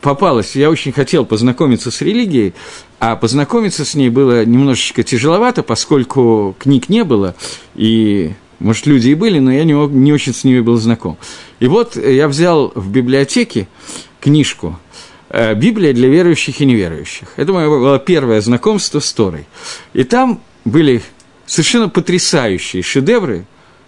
[0.00, 2.54] попалось, я очень хотел познакомиться с религией,
[2.98, 7.34] а познакомиться с ней было немножечко тяжеловато, поскольку книг не было,
[7.74, 11.16] и, может, люди и были, но я не, не очень с ними был знаком.
[11.60, 13.68] И вот я взял в библиотеке
[14.20, 14.78] книжку
[15.28, 17.28] Э, Библия для верующих и неверующих.
[17.36, 19.46] Это мое было первое знакомство с Торой.
[19.92, 21.02] И там были
[21.46, 23.44] совершенно потрясающие шедевры,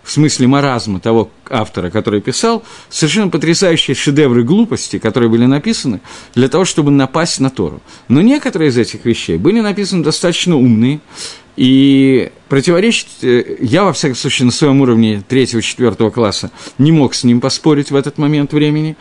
[0.08, 6.00] в смысле маразма того автора, который писал, совершенно потрясающие шедевры глупости, которые были написаны
[6.34, 7.82] для того, чтобы напасть на Тору.
[8.08, 11.00] Но некоторые из этих вещей были написаны достаточно умные,
[11.56, 17.24] и противоречить, э, я, во всяком случае, на своем уровне третьего-четвертого класса не мог с
[17.24, 18.96] ним поспорить в этот момент времени,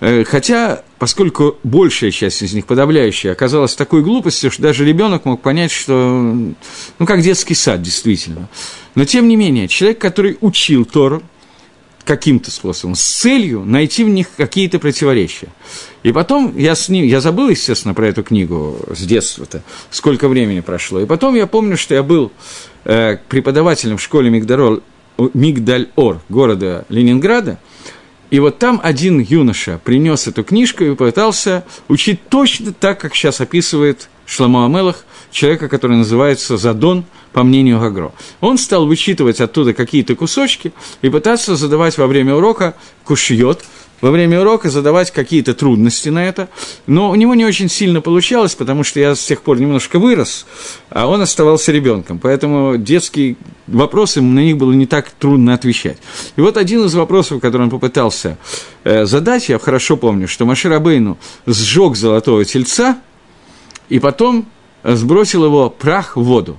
[0.00, 5.42] Э, хотя, поскольку большая часть из них, подавляющая, оказалась такой глупостью, что даже ребенок мог
[5.42, 5.94] понять, что,
[6.98, 8.48] ну, как детский сад, действительно.
[8.94, 11.22] Но, тем не менее, человек, который учил Тору
[12.04, 15.48] каким-то способом, с целью найти в них какие-то противоречия.
[16.04, 20.60] И потом я с ним, я забыл, естественно, про эту книгу с детства-то, сколько времени
[20.60, 21.00] прошло.
[21.00, 22.30] И потом я помню, что я был
[22.84, 27.58] э, преподавателем в школе Мигдаль-Ор города Ленинграда,
[28.30, 33.40] и вот там один юноша принес эту книжку и попытался учить точно так, как сейчас
[33.40, 38.12] описывает Шламу Амелах, человека, который называется Задон, по мнению Гагро.
[38.40, 40.72] Он стал вычитывать оттуда какие-то кусочки
[41.02, 42.74] и пытаться задавать во время урока
[43.04, 43.62] кушьет,
[44.00, 46.48] во время урока задавать какие-то трудности на это,
[46.86, 50.46] но у него не очень сильно получалось, потому что я с тех пор немножко вырос,
[50.90, 53.36] а он оставался ребенком, поэтому детские
[53.66, 55.98] вопросы, на них было не так трудно отвечать.
[56.36, 58.38] И вот один из вопросов, который он попытался
[58.84, 62.98] э, задать, я хорошо помню, что Машир Абейну сжег золотого тельца
[63.88, 64.46] и потом
[64.84, 66.58] сбросил его прах в воду.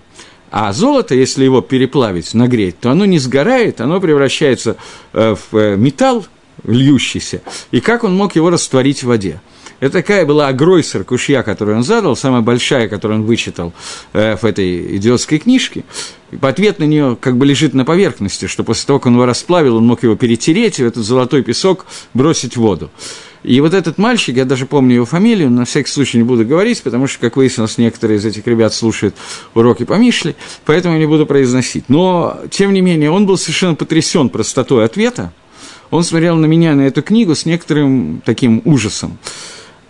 [0.50, 4.78] А золото, если его переплавить, нагреть, то оно не сгорает, оно превращается
[5.14, 6.26] э, в э, металл,
[6.66, 7.42] льющийся,
[7.72, 9.42] и как он мог его растворить в воде.
[9.80, 13.74] Это такая была агройсер кушья, которую он задал, самая большая, которую он вычитал
[14.14, 15.84] э, в этой идиотской книжке.
[16.32, 19.26] И ответ на нее как бы лежит на поверхности, что после того, как он его
[19.26, 21.86] расплавил, он мог его перетереть и в этот золотой песок
[22.16, 22.90] бросить в воду.
[23.44, 26.82] И вот этот мальчик, я даже помню его фамилию, на всякий случай не буду говорить,
[26.82, 29.16] потому что, как выяснилось, некоторые из этих ребят слушают
[29.54, 30.36] уроки по Мишле,
[30.66, 31.86] поэтому я не буду произносить.
[31.88, 35.32] Но, тем не менее, он был совершенно потрясен простотой ответа,
[35.92, 39.18] он смотрел на меня, на эту книгу, с некоторым таким ужасом.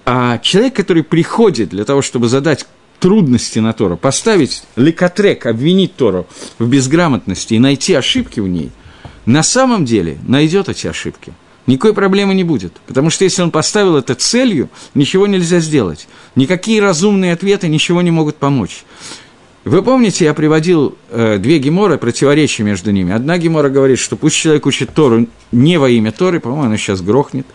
[0.06, 2.66] А человек, который приходит для того, чтобы задать
[3.00, 6.28] трудности на Тору, поставить лекотрек, обвинить Тору
[6.60, 8.72] в безграмотности и найти ошибки в ней,
[9.26, 11.34] на самом деле найдет эти ошибки.
[11.66, 12.74] Никакой проблемы не будет.
[12.88, 16.08] Потому что если он поставил это целью, ничего нельзя сделать.
[16.36, 18.86] Никакие разумные ответы ничего не могут помочь.
[19.68, 23.12] Вы помните, я приводил э, две геморы, противоречия между ними.
[23.12, 27.02] Одна гемора говорит, что пусть человек учит Тору не во имя Торы, по-моему, она сейчас
[27.02, 27.46] грохнет,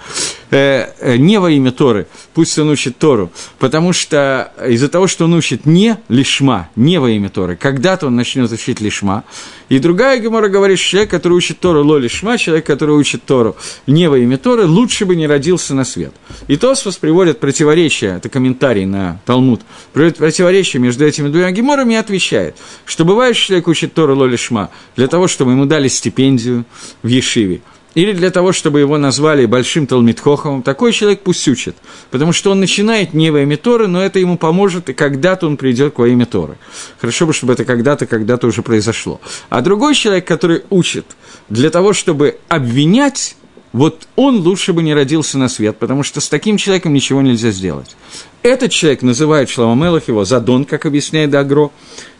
[0.51, 5.25] э, э, не во имя Торы, пусть он учит Тору, потому что из-за того, что
[5.25, 9.25] он учит не лишма, не во имя Торы, когда-то он начнет учить лишма.
[9.73, 13.57] И другая гемора говорит, что человек, который учит Тору ло лишма, человек, который учит Тору
[13.87, 16.13] не во имя Торы, лучше бы не родился на свет.
[16.47, 19.63] И Тосфос приводит противоречие, это комментарий на Талмуд,
[19.95, 22.55] приводит противоречие между этими двумя геморами и отвечает,
[22.85, 26.67] что бывает, что человек учит Тору ло лишма для того, чтобы ему дали стипендию
[27.03, 27.63] в Ешиве,
[27.95, 31.77] или для того, чтобы его назвали большим Талмитхоховым, такой человек пусть учит,
[32.11, 35.57] потому что он начинает не во имя Торы, но это ему поможет, и когда-то он
[35.57, 36.57] придет к во имя Торы.
[37.01, 39.21] Хорошо бы, чтобы это когда-то, когда-то уже произошло.
[39.51, 41.05] А другой человек, который учит
[41.49, 43.37] для того, чтобы обвинять,
[43.73, 47.51] вот он лучше бы не родился на свет, потому что с таким человеком ничего нельзя
[47.51, 47.97] сделать.
[48.43, 51.71] Этот человек называет Шломамелах его Задон, как объясняет Дагро,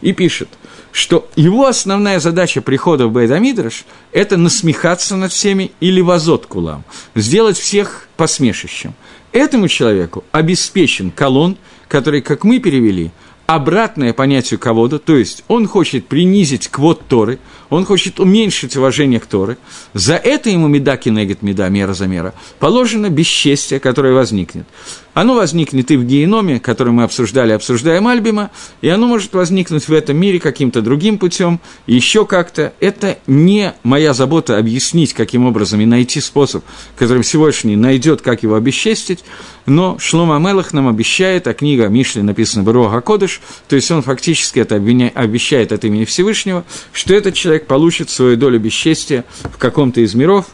[0.03, 0.49] и пишет–
[0.93, 6.85] что его основная задача прихода в Бейдамидраш– это насмехаться над всеми или вазот кулам,
[7.15, 8.95] сделать всех посмешищем.
[9.33, 11.57] Этому человеку обеспечен колонн,
[11.89, 13.11] который, как мы перевели,
[13.47, 17.39] обратное понятию кого-то, то есть он хочет принизить квот Торы,
[17.73, 19.57] он хочет уменьшить уважение к Торы,
[19.95, 24.67] за это ему меда кинегет меда, мера за мера, положено бесчестие, которое возникнет.
[25.15, 28.51] Оно возникнет и в геноме, который мы обсуждали, обсуждаем Альбима,
[28.81, 32.73] и оно может возникнуть в этом мире каким-то другим путем, еще как-то.
[32.81, 36.65] Это не моя забота объяснить, каким образом и найти способ,
[36.97, 39.21] которым Всевышний найдет, как его обесчестить,
[39.67, 44.61] но Шлома Мелах нам обещает, а книга Мишли написана Бруха Кодыш, то есть он фактически
[44.61, 50.15] это обещает от имени Всевышнего, что этот человек получит свою долю бесчестия в каком-то из
[50.15, 50.47] миров,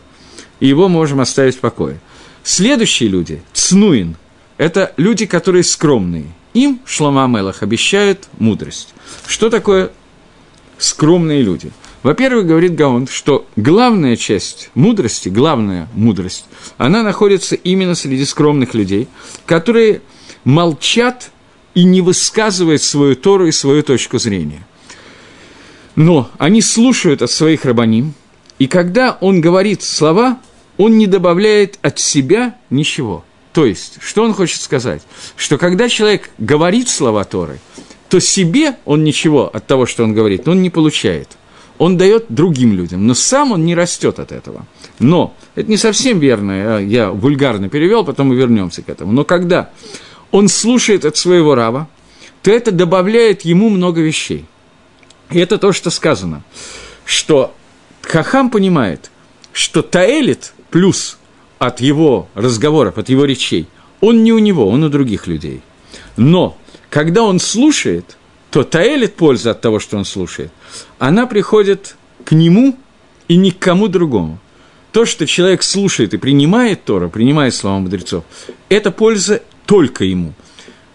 [0.60, 1.98] и его можем оставить в покое.
[2.42, 4.16] Следующие люди, Цнуин–
[4.56, 6.26] это люди, которые скромные.
[6.54, 8.94] Им Шлома Мелах обещает мудрость.
[9.26, 9.90] Что такое
[10.78, 11.70] скромные люди?
[12.02, 16.46] Во-первых, говорит Гаон, что главная часть мудрости, главная мудрость,
[16.76, 19.08] она находится именно среди скромных людей,
[19.46, 20.02] которые
[20.44, 21.30] молчат
[21.74, 24.66] и не высказывают свою Тору и свою точку зрения.
[25.98, 28.14] Но они слушают от своих рабаним,
[28.58, 30.38] и когда он говорит слова,
[30.76, 33.24] он не добавляет от себя ничего–
[33.58, 35.02] то есть, что он хочет сказать?
[35.34, 37.58] Что когда человек говорит слова Торы,
[38.08, 41.30] то себе он ничего от того, что он говорит, он не получает.
[41.76, 44.64] Он дает другим людям, но сам он не растет от этого.
[45.00, 49.10] Но это не совсем верно, я вульгарно перевел, потом мы вернемся к этому.
[49.10, 49.70] Но когда
[50.30, 51.88] он слушает от своего раба,
[52.42, 54.44] то это добавляет ему много вещей.
[55.30, 56.42] И это то, что сказано,
[57.04, 57.54] что
[58.02, 59.10] Хахам понимает,
[59.52, 61.18] что Таэлит плюс
[61.58, 63.66] от его разговоров, от его речей,
[64.00, 65.60] он не у него, он у других людей.
[66.16, 66.56] Но
[66.90, 68.16] когда он слушает,
[68.50, 70.52] то таэлит польза от того, что он слушает,
[70.98, 72.76] она приходит к нему
[73.28, 74.38] и ни к кому другому.
[74.92, 78.24] То, что человек слушает и принимает Тора, принимает слова мудрецов,
[78.68, 80.32] это польза только ему.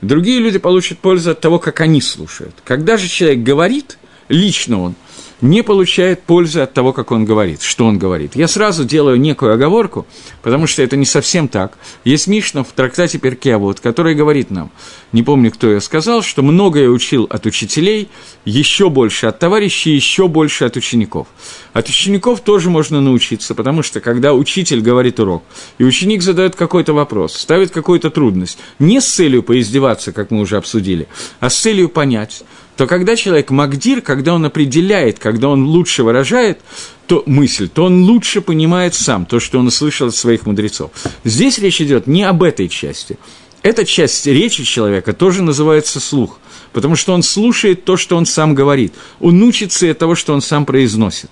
[0.01, 2.55] Другие люди получат пользу от того, как они слушают.
[2.65, 3.97] Когда же человек говорит,
[4.29, 4.95] лично он,
[5.43, 8.33] не получает пользы от того, как он говорит, что он говорит.
[8.33, 10.07] Я сразу делаю некую оговорку,
[10.41, 11.77] потому что это не совсем так.
[12.05, 14.71] Есть Мишна в трактате Перкеавод, который говорит нам,
[15.11, 18.07] не помню, кто я сказал, что многое учил от учителей,
[18.45, 21.27] еще больше от товарищей, еще больше от учеников.
[21.73, 25.43] От учеников тоже можно научиться, потому что когда учитель говорит урок,
[25.77, 30.55] и ученик задает какой-то вопрос, ставит какую-то трудность, не с целью поиздеваться, как мы уже
[30.55, 31.09] обсудили,
[31.41, 32.43] а с целью понять,
[32.75, 36.59] то когда человек магдир, когда он определяет, когда он лучше выражает
[37.07, 40.91] то мысль, то он лучше понимает сам то, что он услышал от своих мудрецов.
[41.23, 43.17] Здесь речь идет не об этой части.
[43.61, 46.39] Эта часть речи человека тоже называется слух,
[46.73, 50.41] потому что он слушает то, что он сам говорит, он учится от того, что он
[50.41, 51.29] сам произносит.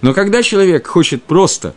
[0.00, 1.74] Но когда человек хочет просто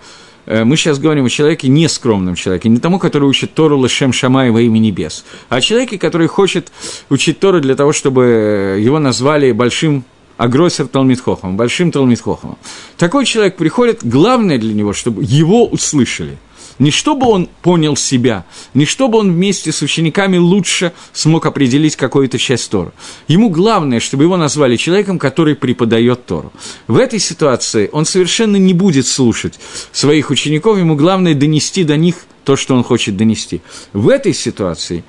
[0.47, 4.61] мы сейчас говорим о человеке нескромном человеке, не тому, который учит Тору Лешем Шамай во
[4.61, 6.71] имя небес, а о человеке, который хочет
[7.09, 10.05] учить Тору для того, чтобы его назвали большим
[10.37, 12.57] агроссер Талмитхохом, большим Талмитхохом.
[12.97, 16.37] Такой человек приходит, главное для него, чтобы его услышали–
[16.79, 22.37] не чтобы он понял себя, не чтобы он вместе с учениками лучше смог определить какую-то
[22.37, 22.93] часть Тору.
[23.27, 26.51] Ему главное, чтобы его назвали человеком, который преподает Тору.
[26.87, 29.59] В этой ситуации он совершенно не будет слушать
[29.91, 33.61] своих учеников, ему главное донести до них то, что он хочет донести.
[33.93, 35.03] В этой ситуации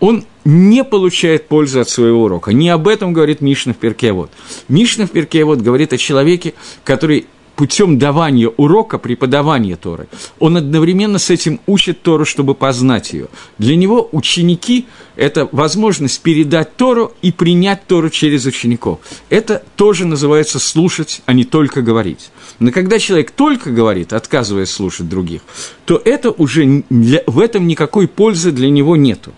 [0.00, 2.52] он не получает пользы от своего урока.
[2.52, 4.30] Не об этом говорит Мишна в Перкевод.
[4.68, 6.54] Мишна в Перкевод говорит о человеке,
[6.84, 7.26] который
[7.56, 13.28] путем давания урока, преподавания Торы, он одновременно с этим учит Тору, чтобы познать ее.
[13.58, 14.86] Для него ученики–
[15.16, 19.00] это возможность передать Тору и принять Тору через учеников.
[19.28, 22.30] Это тоже называется слушать, а не только говорить.
[22.58, 25.42] Но когда человек только говорит, отказываясь слушать других,
[25.84, 29.32] то это уже для, в этом никакой пользы для него нету.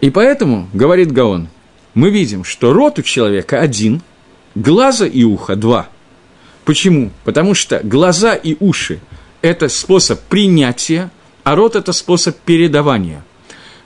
[0.00, 1.48] И поэтому, говорит Гаон,
[1.94, 4.00] мы видим, что рот у человека один,
[4.54, 5.88] глаза и ухо два–
[6.70, 7.10] Почему?
[7.24, 9.00] Потому что глаза и уши–
[9.42, 11.10] это способ принятия,
[11.42, 13.24] а рот– это способ передавания.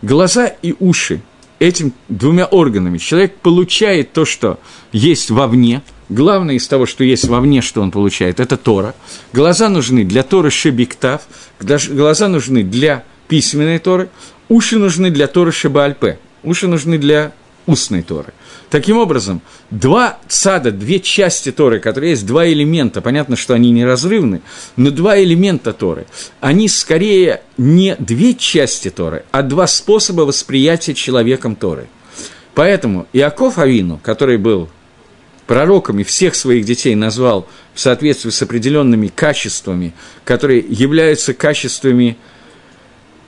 [0.03, 1.23] Глаза и уши
[1.61, 4.61] этим двумя органами человек получает то, что
[4.93, 5.81] есть вовне,
[6.11, 8.95] главное из того, что есть вовне, что он получает, это Тора.
[9.33, 11.23] Глаза нужны для Торы Шебиктав,
[11.59, 14.11] глаза нужны для письменной Торы,
[14.51, 17.33] уши нужны для Торы Шебальпе, уши нужны для
[17.65, 18.35] устной Торы.
[18.75, 24.41] Таким образом, два цада, две части Торы, которые есть, два элемента, понятно, что они неразрывны,
[24.75, 26.09] но два элемента Торы,
[26.41, 31.87] они скорее не две части Торы, а два способа восприятия человеком Торы.
[32.57, 34.69] Поэтому Иаков Авину, который был
[35.47, 39.95] пророком и всех своих детей назвал в соответствии с определенными качествами,
[40.25, 42.17] которые являются качествами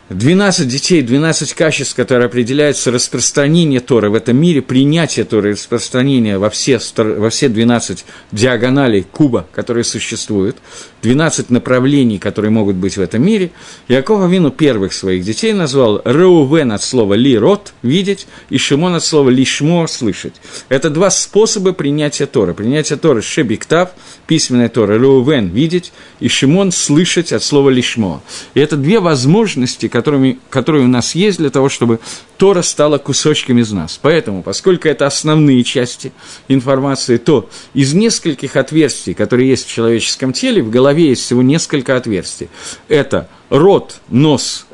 [0.09, 6.49] 12 детей, 12 качеств, которые определяются распространение Торы в этом мире, принятие Торы, распространение во
[6.49, 10.59] все, во все 12 диагоналей куба, которые существуют,
[11.03, 13.51] 12 направлений, которые могут быть в этом мире.
[13.89, 19.05] Яков Авину первых своих детей назвал Реувен от слова «ли»– «рот»– «видеть», и Шимон от
[19.05, 20.35] слова «лишмо»– «слышать».
[20.69, 22.55] Это два способа принятия Торы.
[22.55, 23.91] Принятие Торы– «шебиктав»,
[24.29, 28.23] письменная Тора, Реувен– «видеть», и Шимон– «слышать» от слова «лишмо».
[28.55, 32.01] И это две возможности, которыми, которые у нас есть для того, чтобы
[32.37, 33.99] Тора стала кусочком из нас.
[34.03, 36.13] Поэтому, поскольку это основные части
[36.49, 41.97] информации, то из нескольких отверстий, которые есть в человеческом теле, в голове есть всего несколько
[41.97, 42.51] отверстий.
[42.89, 44.67] Это рот, нос,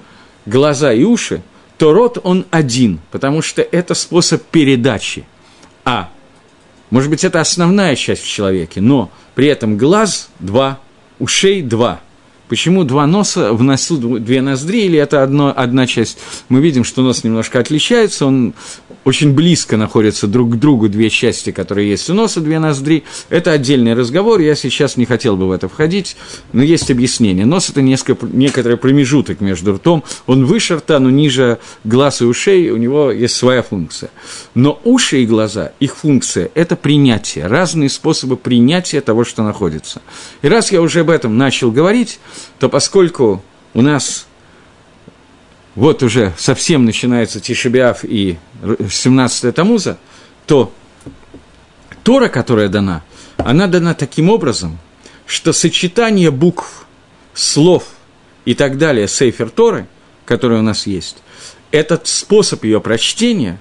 [0.45, 1.43] глаза и уши,
[1.79, 5.25] то рот он один, потому что это способ передачи.
[5.85, 6.11] А,
[6.91, 10.81] может быть, это основная часть в человеке, но при этом глаз– два,
[11.21, 12.01] ушей– два–
[12.53, 16.19] Почему два носа в носу две ноздри, или это одно, одна часть?
[16.51, 18.53] Мы видим, что нос немножко отличается, он
[19.05, 23.05] очень близко находятся друг к другу две части, которые есть у носа, две ноздри.
[23.31, 26.15] Это отдельный разговор, я сейчас не хотел бы в это входить,
[26.53, 27.47] но есть объяснение.
[27.47, 32.69] Нос– это несколько, некоторый промежуток между ртом, он выше рта, но ниже глаз и ушей,
[32.69, 34.11] у него есть своя функция.
[34.55, 40.03] Но уши и глаза, их функция– это принятие, разные способы принятия того, что находится.
[40.43, 42.21] И раз я уже об этом начал говорить,
[42.59, 43.43] то поскольку
[43.75, 44.27] у нас
[45.75, 48.39] вот уже совсем начинается Тишебиав и
[48.91, 49.99] 17 Тамуза,
[50.47, 50.73] то
[52.03, 53.03] Тора, которая дана,
[53.37, 54.79] она дана таким образом,
[55.27, 56.87] что сочетание букв,
[57.33, 57.85] слов
[58.45, 59.87] и так далее Сейфер Торы,
[60.27, 61.19] который у нас есть,
[61.71, 63.61] этот способ ее прочтения,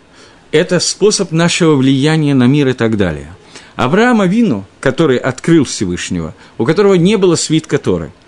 [0.51, 3.33] это способ нашего влияния на мир и так далее.
[3.77, 8.11] Авраама Вину, который открыл Всевышнего, у которого не было свитка Торы–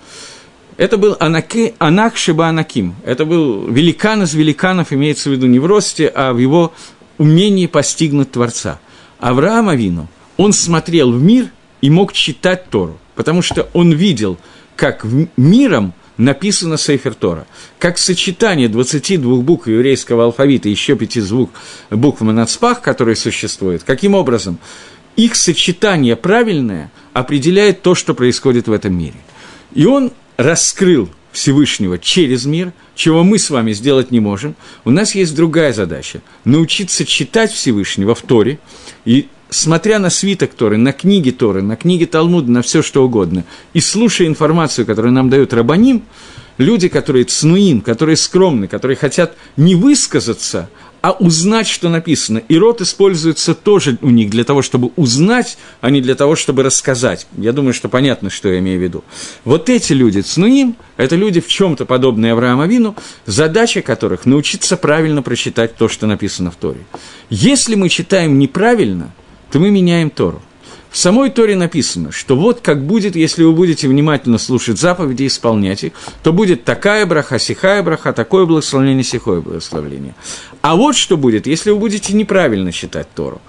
[0.78, 2.96] это был анаки, Анак Шиба Анаким.
[3.06, 6.74] Это был великан из великанов, имеется в виду не в росте, а в его
[7.18, 8.80] умении постигнуть Творца.
[9.20, 10.08] Авраам Авину,
[10.38, 11.48] он смотрел в мир
[11.82, 14.38] и мог читать Тору, потому что он видел,
[14.76, 15.06] как
[15.38, 17.48] миром написано Сейфер Тора,
[17.80, 21.52] как сочетание 22 букв еврейского алфавита еще пяти звук
[21.90, 24.60] букв Манацпах, которые существуют, каким образом
[25.16, 29.18] их сочетание правильное определяет то, что происходит в этом мире.
[29.74, 34.56] И он раскрыл Всевышнего через мир, чего мы с вами сделать не можем,
[34.86, 38.60] у нас есть другая задача– научиться читать Всевышнего в Торе,
[39.04, 43.46] и смотря на свиток Торы, на книги Торы, на книги Талмуда, на все что угодно,
[43.74, 46.04] и слушая информацию, которую нам дает Рабаним,
[46.58, 50.70] люди, которые цнуим, которые скромны, которые хотят не высказаться,
[51.04, 52.38] а узнать, что написано.
[52.48, 56.64] И рот используется тоже у них для того, чтобы узнать, а не для того, чтобы
[56.64, 57.28] рассказать.
[57.38, 59.04] Я думаю, что понятно, что я имею в виду.
[59.44, 62.96] Вот эти люди, цнуим, это люди в чем-то подобные Аврааму Вину,
[63.26, 66.80] задача которых научиться правильно прочитать то, что написано в Торе.
[67.30, 69.12] Если мы читаем неправильно,
[69.52, 70.42] то мы меняем Тору.
[70.94, 75.28] В самой Торе написано, что вот как будет, если вы будете внимательно слушать заповеди и
[75.28, 80.14] исполнять их, то будет такая браха, сихая браха, такое благословение, сихое благословение.
[80.64, 83.42] А вот что будет, если вы будете неправильно читать Тору.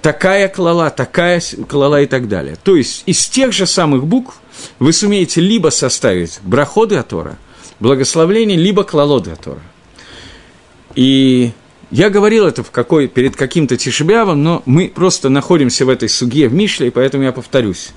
[0.00, 2.56] Такая клала, такая клала и так далее.
[2.64, 4.40] То есть из тех же самых букв
[4.78, 7.36] вы сумеете либо составить браходы от Тора,
[7.80, 9.60] благословление, либо клалоды от Тора.
[10.94, 11.52] И
[11.90, 16.48] я говорил это в какой, перед каким-то тишебявом, но мы просто находимся в этой суге
[16.48, 17.90] в Мишле, и поэтому я повторюсь.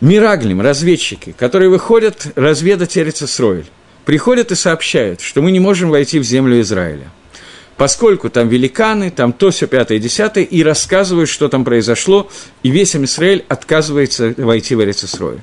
[0.00, 3.66] Мираглим, разведчики, которые выходят разведать Эрицесроиль,
[4.06, 7.10] приходят и сообщают, что мы не можем войти в землю Израиля
[7.78, 12.28] поскольку там великаны, там то, все пятое, десятое, и рассказывают, что там произошло,
[12.62, 15.40] и весь Израиль отказывается войти в Эрицесроиль.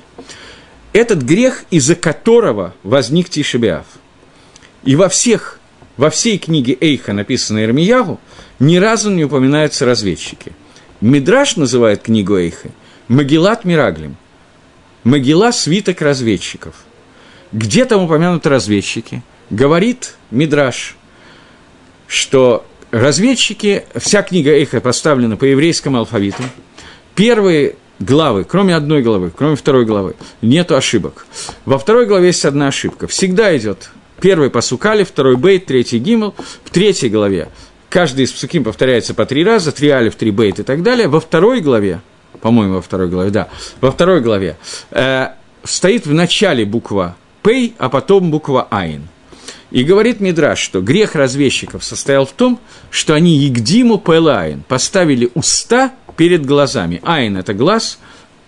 [0.93, 3.85] Этот грех, из-за которого возник Тишебиав.
[4.83, 5.59] И во всех
[5.97, 8.19] во всей книге Эйха, написанной Ирмиягу,
[8.59, 10.51] ни разу не упоминаются разведчики.
[10.99, 12.69] Мидраш называет книгу Эйха
[13.07, 14.17] Магилат Мираглим.
[15.05, 16.75] Магила– свиток разведчиков.
[17.53, 19.23] Где там упомянуты разведчики?
[19.49, 20.97] Говорит Мидраш,
[22.07, 26.43] что разведчики, вся книга Эйха поставлена по еврейскому алфавиту,
[27.15, 31.25] первые главы, кроме одной главы, кроме второй главы, нету ошибок.
[31.65, 33.07] Во второй главе есть одна ошибка.
[33.07, 33.89] Всегда идет
[34.21, 36.35] первый посукали, второй бейт, третий гимл.
[36.63, 37.49] В третьей главе
[37.89, 41.07] каждый из псуким повторяется по три раза, три алиф, три бейт и так далее.
[41.07, 42.01] Во второй главе,
[42.41, 43.49] по-моему, во второй главе, да,
[43.81, 44.57] во второй главе
[44.91, 45.27] э,
[45.63, 49.07] стоит в начале буква пей, а потом буква айн.
[49.75, 52.61] И говорит Мидраш, что грех разведчиков состоял в том,
[52.91, 57.01] что они Егдиму Пэлайн поставили уста перед глазами.
[57.03, 57.99] Айн– это глаз,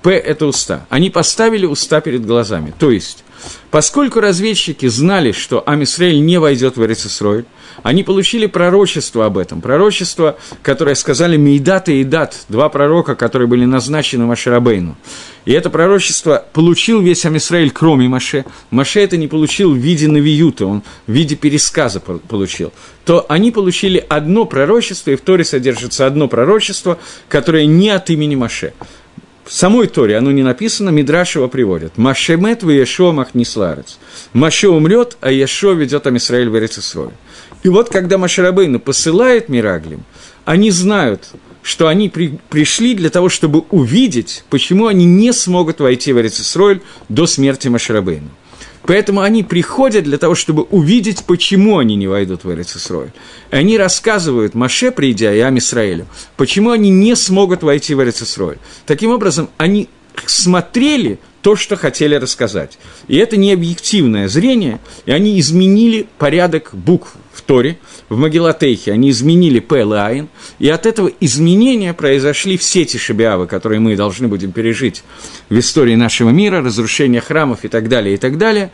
[0.02, 0.86] П– это уста.
[0.88, 2.74] Они поставили уста перед глазами.
[2.80, 3.26] То есть,
[3.72, 7.46] поскольку разведчики знали, что Амисраэль не войдет в Эрицисройль,
[7.84, 9.62] они получили пророчество об этом.
[9.62, 14.98] Пророчество, которое сказали Мейдат и Идат, два пророка, которые были назначены Маширабейну.
[15.46, 18.46] И это пророчество получил весь Амисраэль, кроме Маше.
[18.70, 22.74] Маше это не получил в виде навиюта, он в виде пересказа получил.
[23.06, 28.36] То они получили одно пророчество, и в Торе содержится одно пророчество, которое не от имени
[28.36, 28.74] Маше.
[29.48, 31.98] В самой Торе оно не написано, Мидраш его приводит.
[31.98, 33.98] Машемет в Ешо махнисларец.
[34.34, 37.12] Маше умрет, а Ешо ведет Амисраэль в Эрицесрой.
[37.64, 40.04] И вот когда Машарабейну посылает Мираглим,
[40.44, 41.30] они знают,
[41.62, 46.82] что они при, пришли для того, чтобы увидеть, почему они не смогут войти в Эрицесроль
[47.08, 48.30] до смерти Машарабейну.
[48.88, 53.12] Поэтому они приходят для того, чтобы увидеть, почему они не войдут в Эрицесроль.
[53.52, 56.08] И они рассказывают Маше, придя, и Амисраэлю,
[56.38, 58.58] почему они не смогут войти в Эрицесроль.
[58.86, 59.90] Таким образом, они
[60.26, 62.80] смотрели то, что хотели рассказать.
[63.08, 67.14] И это не объективное зрение, и они изменили порядок букв
[67.48, 67.80] Торе,
[68.10, 70.28] в Магилатейхе, они изменили Пэл и Айн,
[70.60, 75.04] и от этого изменения произошли все те шибиавы, которые мы должны будем пережить
[75.50, 78.72] в истории нашего мира, разрушение храмов и так далее, и так далее,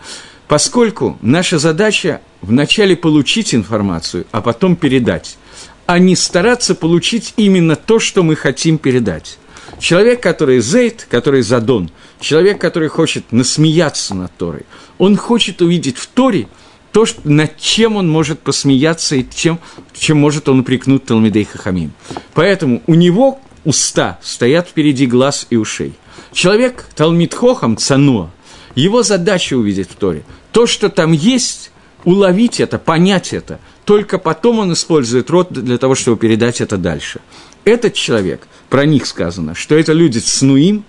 [0.48, 5.38] поскольку наша задача вначале получить информацию, а потом передать,
[5.86, 9.38] а не стараться получить именно то, что мы хотим передать.
[9.80, 14.64] Человек, который зейт, который задон, человек, который хочет насмеяться над Торой,
[14.98, 16.48] он хочет увидеть в Торе
[16.94, 19.60] то, над чем он может посмеяться и чем,
[19.94, 21.92] чем может он упрекнуть Талмидей Хахамим.
[22.34, 25.94] Поэтому у него уста стоят впереди глаз и ушей.
[26.32, 28.30] Человек, Талмид Хохам, Цануа,
[28.76, 30.24] его задача увидеть в Торе.
[30.52, 31.72] То, что там есть,
[32.04, 33.60] уловить это, понять это.
[33.86, 37.22] Только потом он использует рот для того, чтобы передать это дальше.
[37.66, 40.86] Этот человек, про них сказано, что это люди снуим,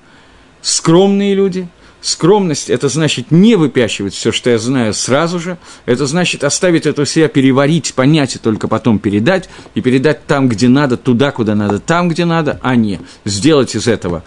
[0.60, 1.66] скромные люди.
[2.04, 5.56] Скромность– это значит не выпячивать все, что я знаю, сразу же.
[5.86, 9.48] Это значит оставить это у себя, переварить, понять и только потом передать.
[9.74, 13.88] И передать там, где надо, туда, куда надо, там, где надо, а не сделать из
[13.88, 14.22] этого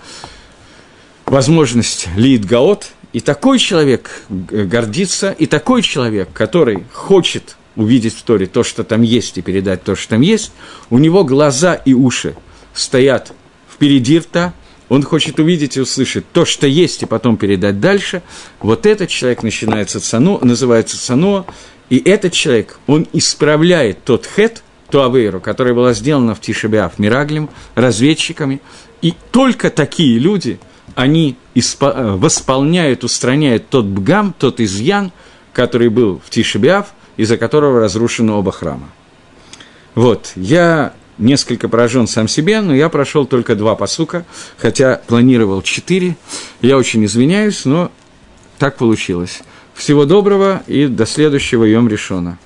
[1.27, 2.93] возможность лид гаот.
[3.13, 9.03] И такой человек гордится, и такой человек, который хочет увидеть в Торе то, что там
[9.03, 10.51] есть, и передать то, что там есть,
[10.89, 12.35] у него глаза и уши
[12.73, 13.33] стоят
[13.71, 14.55] впереди рта,
[14.89, 18.21] он хочет увидеть и услышать то, что есть, и потом передать дальше.
[18.59, 21.45] Вот этот человек начинается цану, называется цану,
[21.89, 27.49] и этот человек, он исправляет тот хет, ту авейру, которая была сделана в Тишебиаф Мираглем,
[27.75, 28.61] разведчиками,
[29.01, 30.59] и только такие люди,
[30.95, 35.11] они испо- восполняют, устраняют тот бгам, тот изъян,
[35.53, 38.89] который был в Тишебиаф, из-за которого разрушены оба храма.
[39.95, 44.25] Вот, я несколько поражен сам себе, но я прошел только два посука,
[44.57, 46.15] хотя планировал четыре.
[46.61, 47.91] Я очень извиняюсь, но
[48.57, 49.41] так получилось.
[49.73, 52.39] Всего доброго и до следующего Йом Решона.